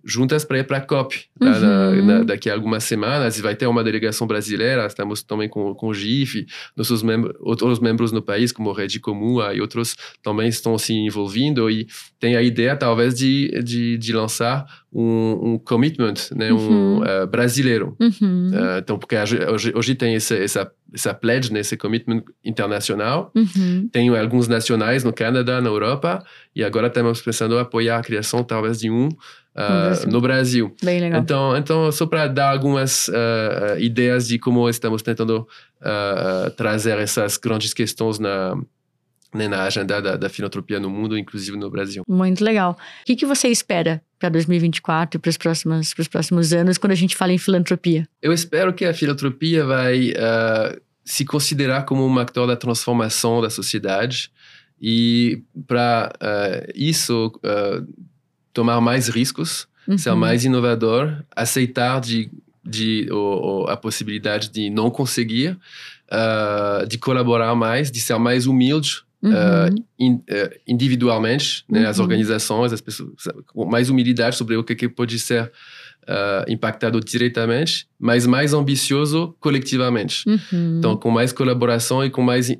juntas 0.04 0.44
para 0.44 0.58
ir 0.58 0.64
para 0.64 0.78
a 0.78 0.80
COP. 0.80 1.24
Uhum. 1.40 1.48
Na, 1.48 1.90
na, 1.90 2.24
daqui 2.24 2.50
a 2.50 2.54
algumas 2.54 2.84
semanas 2.84 3.40
vai 3.40 3.54
ter 3.54 3.66
uma 3.66 3.82
delegação 3.82 4.26
brasileira, 4.26 4.86
estamos 4.86 5.22
também 5.22 5.48
com, 5.48 5.74
com 5.74 5.88
o 5.88 5.94
GIF, 5.94 6.46
nossos 6.76 7.02
membros, 7.02 7.34
outros 7.40 7.78
membros 7.80 8.12
no 8.12 8.22
país, 8.22 8.52
como 8.52 8.72
Rede 8.72 9.00
Comua 9.00 9.54
e 9.54 9.60
outros 9.60 9.96
também 10.22 10.48
estão 10.48 10.76
se 10.76 10.92
envolvendo 10.92 11.70
e 11.70 11.86
tem 12.20 12.36
a 12.36 12.42
ideia 12.42 12.76
talvez 12.76 13.14
de, 13.14 13.50
de, 13.62 13.96
de 13.96 14.12
lançar 14.12 14.66
um, 14.92 15.54
um 15.54 15.58
commitment 15.58 16.14
né, 16.34 16.52
uhum. 16.52 16.98
um, 16.98 16.98
uh, 17.00 17.26
brasileiro. 17.26 17.96
Uhum. 17.98 18.50
Uh, 18.52 18.78
então, 18.78 18.98
porque 18.98 19.16
hoje, 19.16 19.72
hoje 19.74 19.94
tem 19.96 20.14
esse, 20.14 20.36
essa, 20.36 20.70
essa 20.92 21.12
pledge, 21.12 21.52
né, 21.52 21.60
esse 21.60 21.76
commitment 21.76 22.22
internacional, 22.44 23.32
uhum. 23.34 23.88
tem 23.90 24.08
alguns 24.16 24.46
nacionais 24.46 25.02
no 25.02 25.12
Canadá, 25.12 25.60
na 25.60 25.68
Europa, 25.68 26.24
e 26.54 26.62
agora 26.62 26.86
estamos 26.86 27.20
pensando 27.20 27.56
em 27.56 27.60
apoiar 27.60 27.98
a 27.98 28.02
criação 28.02 28.44
talvez 28.44 28.78
de 28.78 28.90
um 28.90 29.08
uh, 29.54 30.08
no 30.10 30.20
Brasil. 30.20 30.74
Bem 30.82 31.00
legal. 31.00 31.20
Então, 31.20 31.56
então 31.56 31.92
só 31.92 32.06
para 32.06 32.26
dar 32.26 32.50
algumas 32.50 33.08
uh, 33.08 33.78
ideias 33.78 34.28
de 34.28 34.38
como 34.38 34.68
estamos 34.68 35.02
tentando 35.02 35.46
trazer 36.56 36.96
essas 36.98 37.36
grandes 37.36 37.74
questões 37.74 38.18
na, 38.18 38.56
né, 39.34 39.48
na 39.48 39.64
agenda 39.64 40.00
da, 40.00 40.16
da, 40.16 40.28
filantropia 40.28 40.78
no 40.78 40.88
mundo, 40.88 41.18
inclusive 41.18 41.56
no 41.58 41.68
Brasil. 41.68 42.04
Muito 42.08 42.42
legal. 42.42 42.78
O 43.02 43.04
que, 43.04 43.16
que 43.16 43.26
você 43.26 43.48
espera 43.48 44.00
para 44.18 44.28
2024 44.28 45.18
e 45.18 45.20
para 45.20 45.28
os 45.28 45.36
próximos, 45.36 45.92
próximos 46.10 46.52
anos 46.52 46.78
quando 46.78 46.92
a 46.92 46.96
gente 46.96 47.16
fala 47.16 47.32
em 47.32 47.38
filantropia? 47.38 48.08
Eu 48.22 48.32
espero 48.32 48.72
que 48.72 48.84
a 48.84 48.94
filantropia 48.94 49.66
vai 49.66 50.12
uh, 50.12 50.80
se 51.04 51.24
considerar 51.24 51.84
como 51.84 52.06
um 52.06 52.18
ator 52.18 52.46
da 52.46 52.56
transformação 52.56 53.42
da 53.42 53.50
sociedade 53.50 54.30
e 54.80 55.42
para 55.66 56.12
uh, 56.14 56.72
isso 56.74 57.32
uh, 57.38 57.86
tomar 58.54 58.80
mais 58.80 59.08
riscos, 59.08 59.68
uhum. 59.86 59.98
ser 59.98 60.14
mais 60.14 60.44
inovador, 60.44 61.22
aceitar 61.36 62.00
de, 62.00 62.30
de 62.64 63.08
a 63.68 63.76
possibilidade 63.76 64.48
de 64.48 64.70
não 64.70 64.88
conseguir, 64.88 65.58
uh, 66.10 66.86
de 66.86 66.96
colaborar 66.96 67.54
mais, 67.54 67.90
de 67.90 68.00
ser 68.00 68.18
mais 68.18 68.46
humilde 68.46 69.02
uhum. 69.24 69.32
uh, 69.32 69.84
in, 69.98 70.14
uh, 70.14 70.60
individualmente, 70.66 71.64
né, 71.68 71.82
uhum. 71.82 71.88
as 71.88 71.98
organizações, 71.98 72.72
as 72.72 72.80
pessoas, 72.80 73.10
com 73.46 73.64
mais 73.64 73.88
humildade 73.88 74.36
sobre 74.36 74.56
o 74.56 74.62
que, 74.62 74.74
que 74.74 74.88
pode 74.88 75.18
ser 75.18 75.50
Uh, 76.06 76.44
impactado 76.52 77.00
diretamente, 77.00 77.88
mas 77.98 78.26
mais 78.26 78.52
ambicioso 78.52 79.34
coletivamente. 79.40 80.28
Uhum. 80.28 80.76
Então, 80.76 80.98
com 80.98 81.10
mais 81.10 81.32
colaboração 81.32 82.04
e 82.04 82.10
com 82.10 82.20
mais 82.20 82.50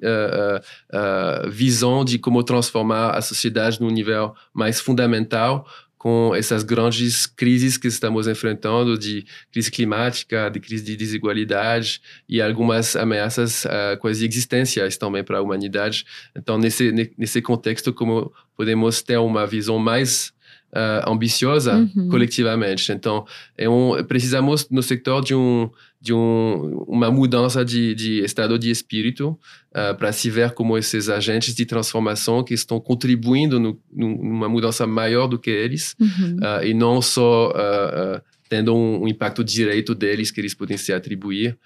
visão 1.50 2.06
de 2.06 2.18
como 2.18 2.42
transformar 2.42 3.10
a 3.10 3.20
sociedade 3.20 3.82
num 3.82 3.90
nível 3.90 4.32
mais 4.54 4.80
fundamental 4.80 5.66
com 6.04 6.34
essas 6.34 6.62
grandes 6.62 7.24
crises 7.24 7.78
que 7.78 7.88
estamos 7.88 8.28
enfrentando, 8.28 8.98
de 8.98 9.24
crise 9.50 9.70
climática, 9.70 10.50
de 10.50 10.60
crise 10.60 10.84
de 10.84 10.98
desigualdade 10.98 11.98
e 12.28 12.42
algumas 12.42 12.94
ameaças 12.94 13.64
uh, 13.64 13.96
quase 13.98 14.26
existenciais 14.26 14.98
também 14.98 15.24
para 15.24 15.38
a 15.38 15.40
humanidade. 15.40 16.04
Então, 16.36 16.58
nesse, 16.58 16.92
nesse 17.16 17.40
contexto, 17.40 17.90
como 17.90 18.30
podemos 18.54 19.00
ter 19.00 19.16
uma 19.16 19.46
visão 19.46 19.78
mais 19.78 20.34
uh, 20.74 21.10
ambiciosa 21.10 21.74
uhum. 21.96 22.10
coletivamente. 22.10 22.92
Então, 22.92 23.26
é 23.56 23.66
um, 23.66 24.04
precisamos 24.04 24.68
no 24.68 24.82
setor 24.82 25.24
de 25.24 25.34
um 25.34 25.70
de 26.04 26.12
um, 26.12 26.84
uma 26.86 27.10
mudança 27.10 27.64
de, 27.64 27.94
de, 27.94 28.22
estado 28.22 28.58
de 28.58 28.70
espírito 28.70 29.38
uh, 29.70 29.96
para 29.96 30.12
se 30.12 30.28
ver 30.28 30.50
como 30.50 30.76
esses 30.76 31.08
agentes 31.08 31.54
de 31.54 31.64
transformação 31.64 32.44
que 32.44 32.52
estão 32.52 32.78
contribuindo 32.78 33.58
no, 33.58 33.80
numa 33.90 34.46
mudança 34.46 34.86
maior 34.86 35.26
do 35.26 35.38
que 35.38 35.48
eles 35.48 35.96
uhum. 35.98 36.36
uh, 36.36 36.62
e 36.62 36.74
não 36.74 37.00
só 37.00 37.48
uh, 37.48 38.20
tendo 38.50 38.74
um, 38.74 39.04
um, 39.04 39.08
impacto 39.08 39.42
direto 39.42 39.94
deles 39.94 40.30
que 40.30 40.42
eles 40.42 40.52
podem 40.52 40.76
se 40.76 40.92
atribuir, 40.92 41.58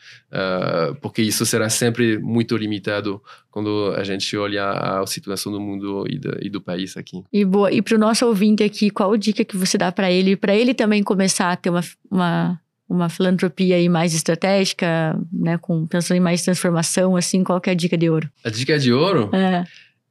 porque 1.03 1.21
isso 1.21 1.45
será 1.45 1.69
sempre 1.69 2.19
muito 2.19 2.57
limitado 2.57 3.21
quando 3.51 3.93
a 3.97 4.05
gente 4.05 4.35
olha 4.37 4.71
a 4.71 5.05
situação 5.05 5.53
do 5.53 5.61
mundo 5.61 6.07
e 6.09 6.17
do, 6.17 6.39
e 6.41 6.49
do 6.49 6.61
país 6.63 6.97
aqui. 6.97 7.25
E 7.33 7.45
boa. 7.45 7.73
E 7.73 7.83
para 7.83 7.97
o 7.97 7.99
nosso 7.99 8.25
ouvinte 8.25 8.63
aqui, 8.63 8.89
qual 8.89 9.17
dica 9.17 9.45
que 9.45 9.57
você 9.57 9.77
dá 9.77 9.91
para 9.91 10.11
ele, 10.11 10.37
para 10.37 10.55
ele 10.55 10.73
também 10.73 11.03
começar 11.03 11.51
a 11.51 11.57
ter 11.57 11.69
uma, 11.69 11.83
uma 12.09 12.61
uma 12.89 13.09
filantropia 13.09 13.77
aí 13.77 13.89
mais 13.89 14.15
estratégica, 14.15 15.19
né, 15.33 15.59
com 15.59 15.87
pensando 15.87 16.17
em 16.17 16.21
mais 16.21 16.43
transformação, 16.43 17.17
assim, 17.17 17.45
qual 17.45 17.61
que 17.61 17.69
é 17.69 17.73
a 17.73 17.77
dica 17.77 17.99
de 17.99 18.09
ouro? 18.09 18.31
A 18.43 18.51
dica 18.51 18.79
de 18.79 18.93
ouro 18.93 19.31
é, 19.35 19.65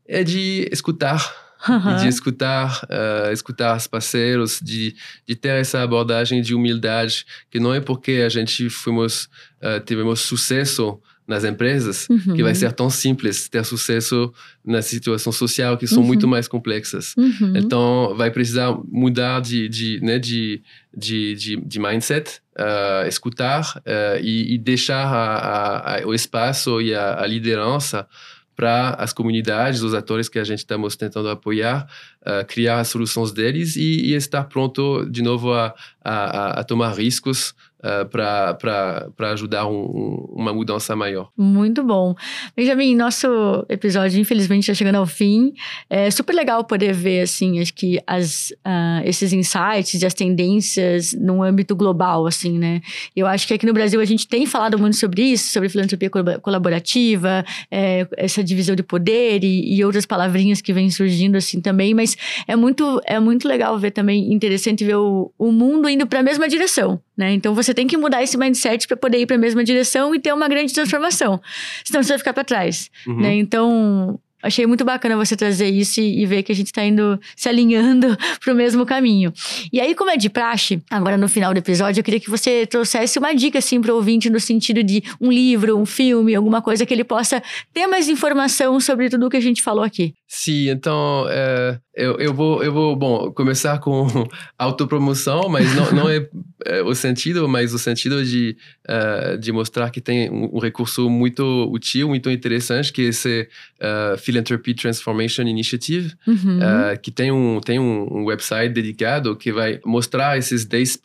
é 0.07 0.23
de 0.23 0.69
escutar. 0.71 1.47
Uhum. 1.67 1.95
de 1.97 2.07
escutar, 2.07 2.83
uh, 2.83 3.31
escutar 3.33 3.75
os 3.75 3.87
parceiros, 3.87 4.59
de, 4.61 4.95
de 5.27 5.35
ter 5.35 5.59
essa 5.59 5.81
abordagem 5.81 6.39
de 6.39 6.53
humildade, 6.53 7.25
que 7.49 7.59
não 7.59 7.73
é 7.73 7.81
porque 7.81 8.23
a 8.23 8.29
gente 8.29 8.69
fomos, 8.69 9.27
uh, 9.59 9.83
tivemos 9.83 10.19
sucesso 10.19 11.01
nas 11.27 11.43
empresas 11.43 12.07
uhum. 12.09 12.35
que 12.35 12.41
vai 12.41 12.55
ser 12.55 12.71
tão 12.71 12.89
simples 12.89 13.49
ter 13.49 13.65
sucesso 13.65 14.33
na 14.65 14.81
situação 14.81 15.31
social 15.33 15.77
que 15.77 15.85
são 15.85 15.99
uhum. 15.99 16.07
muito 16.07 16.27
mais 16.27 16.47
complexas. 16.47 17.13
Uhum. 17.17 17.53
Então 17.55 18.15
vai 18.15 18.31
precisar 18.31 18.75
mudar 18.89 19.41
de, 19.41 19.67
de, 19.67 19.99
né, 20.01 20.17
de, 20.17 20.61
de, 20.95 21.35
de, 21.35 21.55
de 21.57 21.79
mindset, 21.79 22.39
uh, 22.57 23.07
escutar 23.07 23.77
uh, 23.79 24.19
e, 24.21 24.55
e, 24.55 24.57
deixar 24.57 25.05
a, 25.05 25.97
a, 25.97 26.07
o 26.07 26.13
espaço 26.13 26.81
e 26.81 26.95
a, 26.95 27.21
a 27.21 27.27
liderança 27.27 28.07
para 28.55 28.95
as 28.95 29.13
comunidades, 29.13 29.83
os 29.83 29.93
atores 29.93 30.27
que 30.27 30.39
a 30.39 30.43
gente 30.43 30.59
estamos 30.59 30.95
tentando 30.95 31.29
apoiar, 31.29 31.87
uh, 32.21 32.43
criar 32.47 32.79
as 32.79 32.87
soluções 32.87 33.31
deles 33.31 33.75
e, 33.75 34.07
e, 34.07 34.13
estar 34.15 34.45
pronto 34.45 35.05
de 35.05 35.21
novo 35.21 35.53
a, 35.53 35.75
a, 36.03 36.61
a 36.61 36.63
tomar 36.63 36.93
riscos 36.97 37.53
uh, 37.79 38.07
para 38.07 39.31
ajudar 39.31 39.67
um, 39.67 40.25
uma 40.31 40.53
mudança 40.53 40.95
maior. 40.95 41.29
Muito 41.37 41.83
bom. 41.83 42.15
Benjamin, 42.55 42.95
nosso 42.95 43.65
episódio, 43.69 44.19
infelizmente, 44.19 44.63
está 44.63 44.73
chegando 44.73 44.95
ao 44.95 45.05
fim. 45.05 45.53
É 45.89 46.09
super 46.11 46.33
legal 46.33 46.63
poder 46.63 46.93
ver, 46.93 47.21
assim, 47.21 47.59
acho 47.59 47.73
que 47.73 47.99
as, 48.05 48.51
uh, 48.65 49.05
esses 49.05 49.33
insights 49.33 50.01
e 50.01 50.05
as 50.05 50.13
tendências 50.13 51.13
num 51.13 51.43
âmbito 51.43 51.75
global, 51.75 52.25
assim, 52.25 52.57
né? 52.57 52.81
Eu 53.15 53.27
acho 53.27 53.47
que 53.47 53.53
aqui 53.53 53.65
no 53.65 53.73
Brasil 53.73 53.99
a 53.99 54.05
gente 54.05 54.27
tem 54.27 54.45
falado 54.45 54.77
muito 54.77 54.95
sobre 54.95 55.21
isso, 55.21 55.51
sobre 55.51 55.69
filantropia 55.69 56.09
colaborativa, 56.41 57.45
é, 57.71 58.07
essa 58.17 58.43
divisão 58.43 58.75
de 58.75 58.83
poder 58.83 59.43
e, 59.43 59.75
e 59.75 59.83
outras 59.83 60.05
palavrinhas 60.05 60.61
que 60.61 60.73
vêm 60.73 60.89
surgindo, 60.89 61.37
assim, 61.37 61.61
também, 61.61 61.93
mas 61.93 62.15
é 62.47 62.55
muito, 62.55 63.01
é 63.05 63.19
muito 63.19 63.47
legal 63.47 63.77
ver 63.77 63.91
também, 63.91 64.33
interessante 64.33 64.83
ver 64.83 64.95
o, 64.95 65.31
o 65.37 65.51
mundo 65.51 65.89
indo 65.89 66.07
para 66.07 66.19
a 66.19 66.23
mesma 66.23 66.47
direção, 66.47 66.99
né? 67.17 67.34
Então 67.34 67.56
você 67.56 67.73
tem 67.73 67.88
que 67.88 67.97
mudar 67.97 68.21
esse 68.21 68.38
mindset 68.38 68.88
para 68.88 68.95
poder 68.95 69.17
ir 69.19 69.25
para 69.25 69.36
a 69.36 69.39
mesma 69.39 69.63
direção 69.63 70.13
e 70.13 70.19
ter 70.19 70.34
uma 70.34 70.47
grande 70.47 70.73
transformação. 70.73 71.41
Senão 71.84 72.03
você 72.03 72.10
vai 72.10 72.17
ficar 72.19 72.34
para 72.34 72.43
trás, 72.43 72.91
uhum. 73.08 73.21
né? 73.21 73.36
Então, 73.36 74.19
Achei 74.41 74.67
muito 74.67 74.86
bacana 74.86 75.17
você 75.17 75.36
trazer 75.36 75.67
isso 75.67 75.99
e, 75.99 76.21
e 76.21 76.25
ver 76.27 76.43
que 76.43 76.51
a 76.51 76.56
gente 76.56 76.67
está 76.67 76.86
indo 76.86 77.19
se 77.36 77.49
alinhando 77.49 78.15
para 78.39 78.53
o 78.53 78.56
mesmo 78.56 78.86
caminho. 78.86 79.34
E 79.73 79.82
aí, 79.82 79.95
como 79.95 80.12
é 80.12 80.15
de 80.15 80.30
praxe, 80.30 80.80
agora 80.91 81.17
no 81.17 81.27
final 81.27 81.53
do 81.53 81.58
episódio, 81.58 81.99
eu 81.99 82.03
queria 82.03 82.19
que 82.19 82.30
você 82.30 82.65
trouxesse 82.67 83.17
uma 83.17 83.34
dica 83.34 83.58
assim 83.58 83.82
para 83.82 83.91
o 83.91 83.95
ouvinte 83.95 84.30
no 84.30 84.39
sentido 84.39 84.84
de 84.84 85.03
um 85.19 85.32
livro, 85.32 85.75
um 85.75 85.88
filme, 85.88 86.36
alguma 86.36 86.62
coisa 86.62 86.86
que 86.86 86.93
ele 86.93 87.03
possa 87.03 87.41
ter 87.73 87.88
mais 87.88 88.08
informação 88.08 88.80
sobre 88.80 89.10
tudo 89.10 89.25
o 89.25 89.30
que 89.30 89.38
a 89.38 89.41
gente 89.41 89.63
falou 89.63 89.84
aqui. 89.84 90.13
Sim, 90.29 90.69
então 90.69 91.25
é, 91.29 91.79
eu, 91.95 92.19
eu, 92.19 92.33
vou, 92.33 92.61
eu 92.61 92.73
vou 92.73 92.97
bom, 92.97 93.31
começar 93.31 93.79
com 93.79 94.05
autopromoção, 94.59 95.47
mas 95.47 95.73
não, 95.73 95.91
não 95.93 96.09
é, 96.09 96.27
é, 96.65 96.81
o 96.83 96.93
sentido, 96.93 97.47
mas 97.47 97.73
o 97.73 97.79
sentido 97.79 98.25
de, 98.25 98.57
uh, 98.89 99.37
de 99.37 99.53
mostrar 99.53 99.89
que 99.89 100.01
tem 100.01 100.29
um, 100.29 100.57
um, 100.57 100.59
recurso 100.59 101.09
muito 101.09 101.43
útil, 101.71 102.09
muito 102.09 102.29
interessante, 102.29 102.91
que 102.91 103.03
é 103.03 103.05
esse 103.05 103.47
uh, 103.79 104.17
Philanthropy 104.17 104.73
Transformation 104.73 105.43
Initiative, 105.43 106.13
uhum. 106.27 106.59
uh, 106.59 106.99
que 107.01 107.09
tem, 107.09 107.31
um, 107.31 107.61
tem 107.61 107.79
um, 107.79 108.25
website 108.25 108.73
dedicado 108.73 109.33
que 109.33 109.53
vai 109.53 109.79
mostrar 109.85 110.37
esses 110.37 110.65
10 110.65 110.99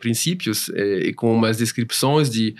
princípios 0.00 0.68
e 0.68 1.12
com 1.12 1.32
umas 1.32 1.58
descrições 1.58 2.28
de 2.28 2.56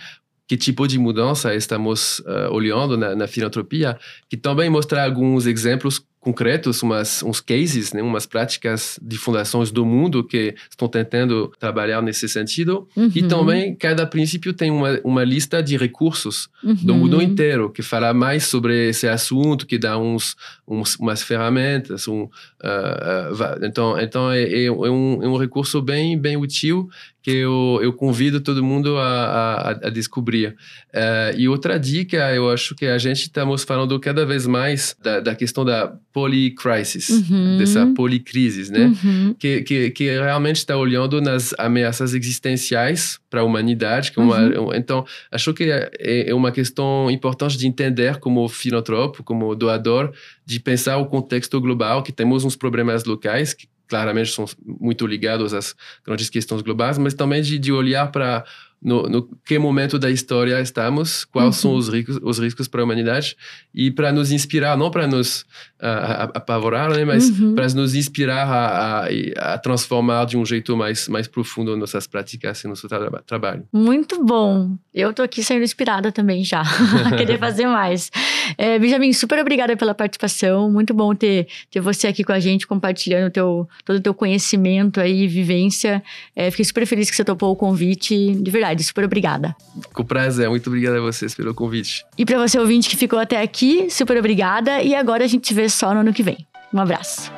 que 0.47 0.55
tipo 0.55 0.87
de 0.87 0.99
mudança 0.99 1.55
estamos 1.55 2.19
uh, 2.19 2.51
olhando 2.51 2.97
na, 2.97 3.15
na, 3.15 3.27
filantropia, 3.27 3.97
que 4.29 4.37
também 4.37 4.69
mostra 4.69 5.03
alguns 5.03 5.45
exemplos 5.45 6.03
concretos, 6.25 6.81
umas, 6.81 7.21
uns 7.21 7.39
cases, 7.39 7.93
né, 7.93 8.01
umas 8.01 8.25
práticas 8.25 8.99
de 8.99 9.15
fundações 9.15 9.69
do 9.69 9.85
mundo 9.85 10.23
que 10.23 10.55
estão 10.67 10.87
tentando 10.87 11.51
trabalhar 11.59 12.01
nesse 12.01 12.27
sentido. 12.27 12.87
Uhum. 12.97 13.11
E 13.13 13.21
também, 13.21 13.75
cada 13.75 14.07
princípio 14.07 14.51
tem 14.51 14.71
uma, 14.71 14.99
uma 15.03 15.23
lista 15.23 15.61
de 15.61 15.77
recursos 15.77 16.49
uhum. 16.63 16.73
do 16.73 16.95
mundo 16.95 17.21
inteiro, 17.21 17.69
que 17.69 17.83
fala 17.83 18.11
mais 18.11 18.45
sobre 18.45 18.89
esse 18.89 19.07
assunto, 19.07 19.67
que 19.67 19.77
dá 19.77 19.99
uns, 19.99 20.35
uns 20.67 20.95
umas 20.95 21.21
ferramentas. 21.21 22.07
Um, 22.07 22.23
uh, 22.23 22.27
uh, 22.27 23.63
então, 23.63 23.99
então 23.99 24.31
é, 24.31 24.65
é, 24.65 24.71
um, 24.71 25.21
é 25.21 25.27
um 25.27 25.37
recurso 25.37 25.79
bem, 25.79 26.17
bem 26.17 26.37
útil 26.37 26.89
que 27.25 27.31
eu, 27.31 27.79
eu 27.81 27.91
convido 27.91 28.39
todo 28.39 28.63
mundo 28.63 28.99
a, 28.99 29.03
a, 29.03 29.69
a 29.87 29.89
descobrir. 29.89 30.49
Uh, 30.93 31.35
e 31.35 31.49
outra 31.49 31.79
dica, 31.79 32.17
eu 32.35 32.51
acho 32.51 32.75
que 32.75 32.85
a 32.85 32.99
gente 32.99 33.21
estamos 33.21 33.63
falando 33.63 33.99
cada 33.99 34.23
vez 34.27 34.45
mais 34.45 34.95
da, 35.01 35.19
da 35.21 35.33
questão 35.33 35.65
da 35.65 35.91
polycrisis, 36.13 37.09
uhum. 37.09 37.57
dessa 37.57 37.87
policrise, 37.95 38.71
né? 38.71 38.93
Uhum. 39.03 39.35
Que, 39.39 39.63
que, 39.63 39.89
que 39.89 40.03
realmente 40.03 40.57
está 40.57 40.77
olhando 40.77 41.19
nas 41.19 41.51
ameaças 41.57 42.13
existenciais 42.13 43.19
para 43.35 43.41
a 43.41 43.43
humanidade. 43.43 44.11
Que 44.13 44.19
é 44.19 44.23
uma, 44.23 44.39
uhum. 44.39 44.73
Então, 44.73 45.05
acho 45.29 45.53
que 45.53 45.65
é, 45.65 46.29
é 46.29 46.33
uma 46.33 46.51
questão 46.51 47.11
importante 47.11 47.57
de 47.57 47.67
entender 47.67 48.17
como 48.17 48.47
filantropo, 48.47 49.23
como 49.23 49.53
doador, 49.53 50.13
de 50.45 50.57
pensar 50.59 50.97
o 50.97 51.05
contexto 51.05 51.59
global, 51.59 52.01
que 52.01 52.13
temos 52.13 52.45
uns 52.45 52.55
problemas 52.55 53.03
locais 53.03 53.53
que 53.53 53.67
claramente 53.87 54.31
são 54.31 54.45
muito 54.65 55.05
ligados 55.05 55.53
às 55.53 55.75
grandes 56.03 56.29
questões 56.29 56.61
globais, 56.61 56.97
mas 56.97 57.13
também 57.13 57.41
de, 57.41 57.59
de 57.59 57.71
olhar 57.71 58.09
para 58.11 58.43
no, 58.85 59.03
no, 59.09 59.27
que 59.43 59.57
momento 59.57 59.97
da 59.97 60.11
história 60.11 60.61
estamos, 60.61 61.25
quais 61.25 61.47
uhum. 61.47 61.51
são 61.53 61.73
os 61.73 61.89
riscos, 61.89 62.19
os 62.21 62.37
riscos 62.37 62.67
para 62.67 62.81
a 62.81 62.83
humanidade 62.83 63.35
e 63.73 63.89
para 63.89 64.11
nos 64.11 64.31
inspirar, 64.31 64.77
não 64.77 64.91
para 64.91 65.07
nos 65.07 65.41
uh, 65.81 66.29
apavorar, 66.35 66.91
né, 66.91 67.03
mas 67.03 67.27
uhum. 67.31 67.55
para 67.55 67.67
nos 67.69 67.95
inspirar 67.95 68.47
a, 68.47 69.07
a, 69.07 69.53
a, 69.53 69.57
transformar 69.57 70.25
de 70.25 70.37
um 70.37 70.45
jeito 70.45 70.77
mais, 70.77 71.07
mais 71.07 71.27
profundo 71.27 71.75
nossas 71.75 72.05
práticas 72.05 72.63
e 72.63 72.67
nosso 72.67 72.87
tra 72.87 73.09
trabalho. 73.25 73.67
Muito 73.73 74.23
bom. 74.23 74.77
Eu 74.93 75.11
tô 75.11 75.23
aqui 75.23 75.43
sendo 75.43 75.63
inspirada 75.63 76.11
também 76.11 76.43
já, 76.43 76.61
a 77.07 77.17
querer 77.17 77.39
fazer 77.39 77.65
mais. 77.65 78.11
É, 78.55 78.77
Benjamin, 78.77 79.11
super 79.13 79.39
obrigada 79.39 79.75
pela 79.75 79.95
participação. 79.95 80.71
Muito 80.71 80.93
bom 80.93 81.15
ter, 81.15 81.47
ter 81.71 81.79
você 81.79 82.07
aqui 82.07 82.23
com 82.23 82.31
a 82.31 82.39
gente, 82.39 82.67
compartilhando 82.67 83.31
teu, 83.31 83.67
todo 83.83 83.97
o 83.97 84.01
teu 84.01 84.13
conhecimento 84.13 84.99
aí, 84.99 85.27
vivência. 85.27 86.03
É, 86.35 86.51
fiquei 86.51 86.65
super 86.65 86.85
feliz 86.85 87.09
que 87.09 87.15
você 87.15 87.23
topou 87.23 87.51
o 87.51 87.55
convite. 87.55 88.35
De 88.35 88.51
verdade, 88.51 88.74
super 88.83 89.03
obrigada. 89.03 89.55
Com 89.93 90.03
prazer. 90.03 90.49
Muito 90.49 90.67
obrigada 90.67 90.97
a 90.97 91.01
vocês 91.01 91.33
pelo 91.33 91.53
convite. 91.53 92.05
E 92.17 92.25
para 92.25 92.37
você 92.37 92.59
ouvinte 92.59 92.89
que 92.89 92.97
ficou 92.97 93.19
até 93.19 93.41
aqui, 93.41 93.89
super 93.89 94.17
obrigada. 94.17 94.81
E 94.81 94.95
agora 94.95 95.23
a 95.23 95.27
gente 95.27 95.47
se 95.47 95.53
vê 95.53 95.67
só 95.69 95.93
no 95.93 96.01
ano 96.01 96.13
que 96.13 96.23
vem. 96.23 96.45
Um 96.73 96.79
abraço. 96.79 97.31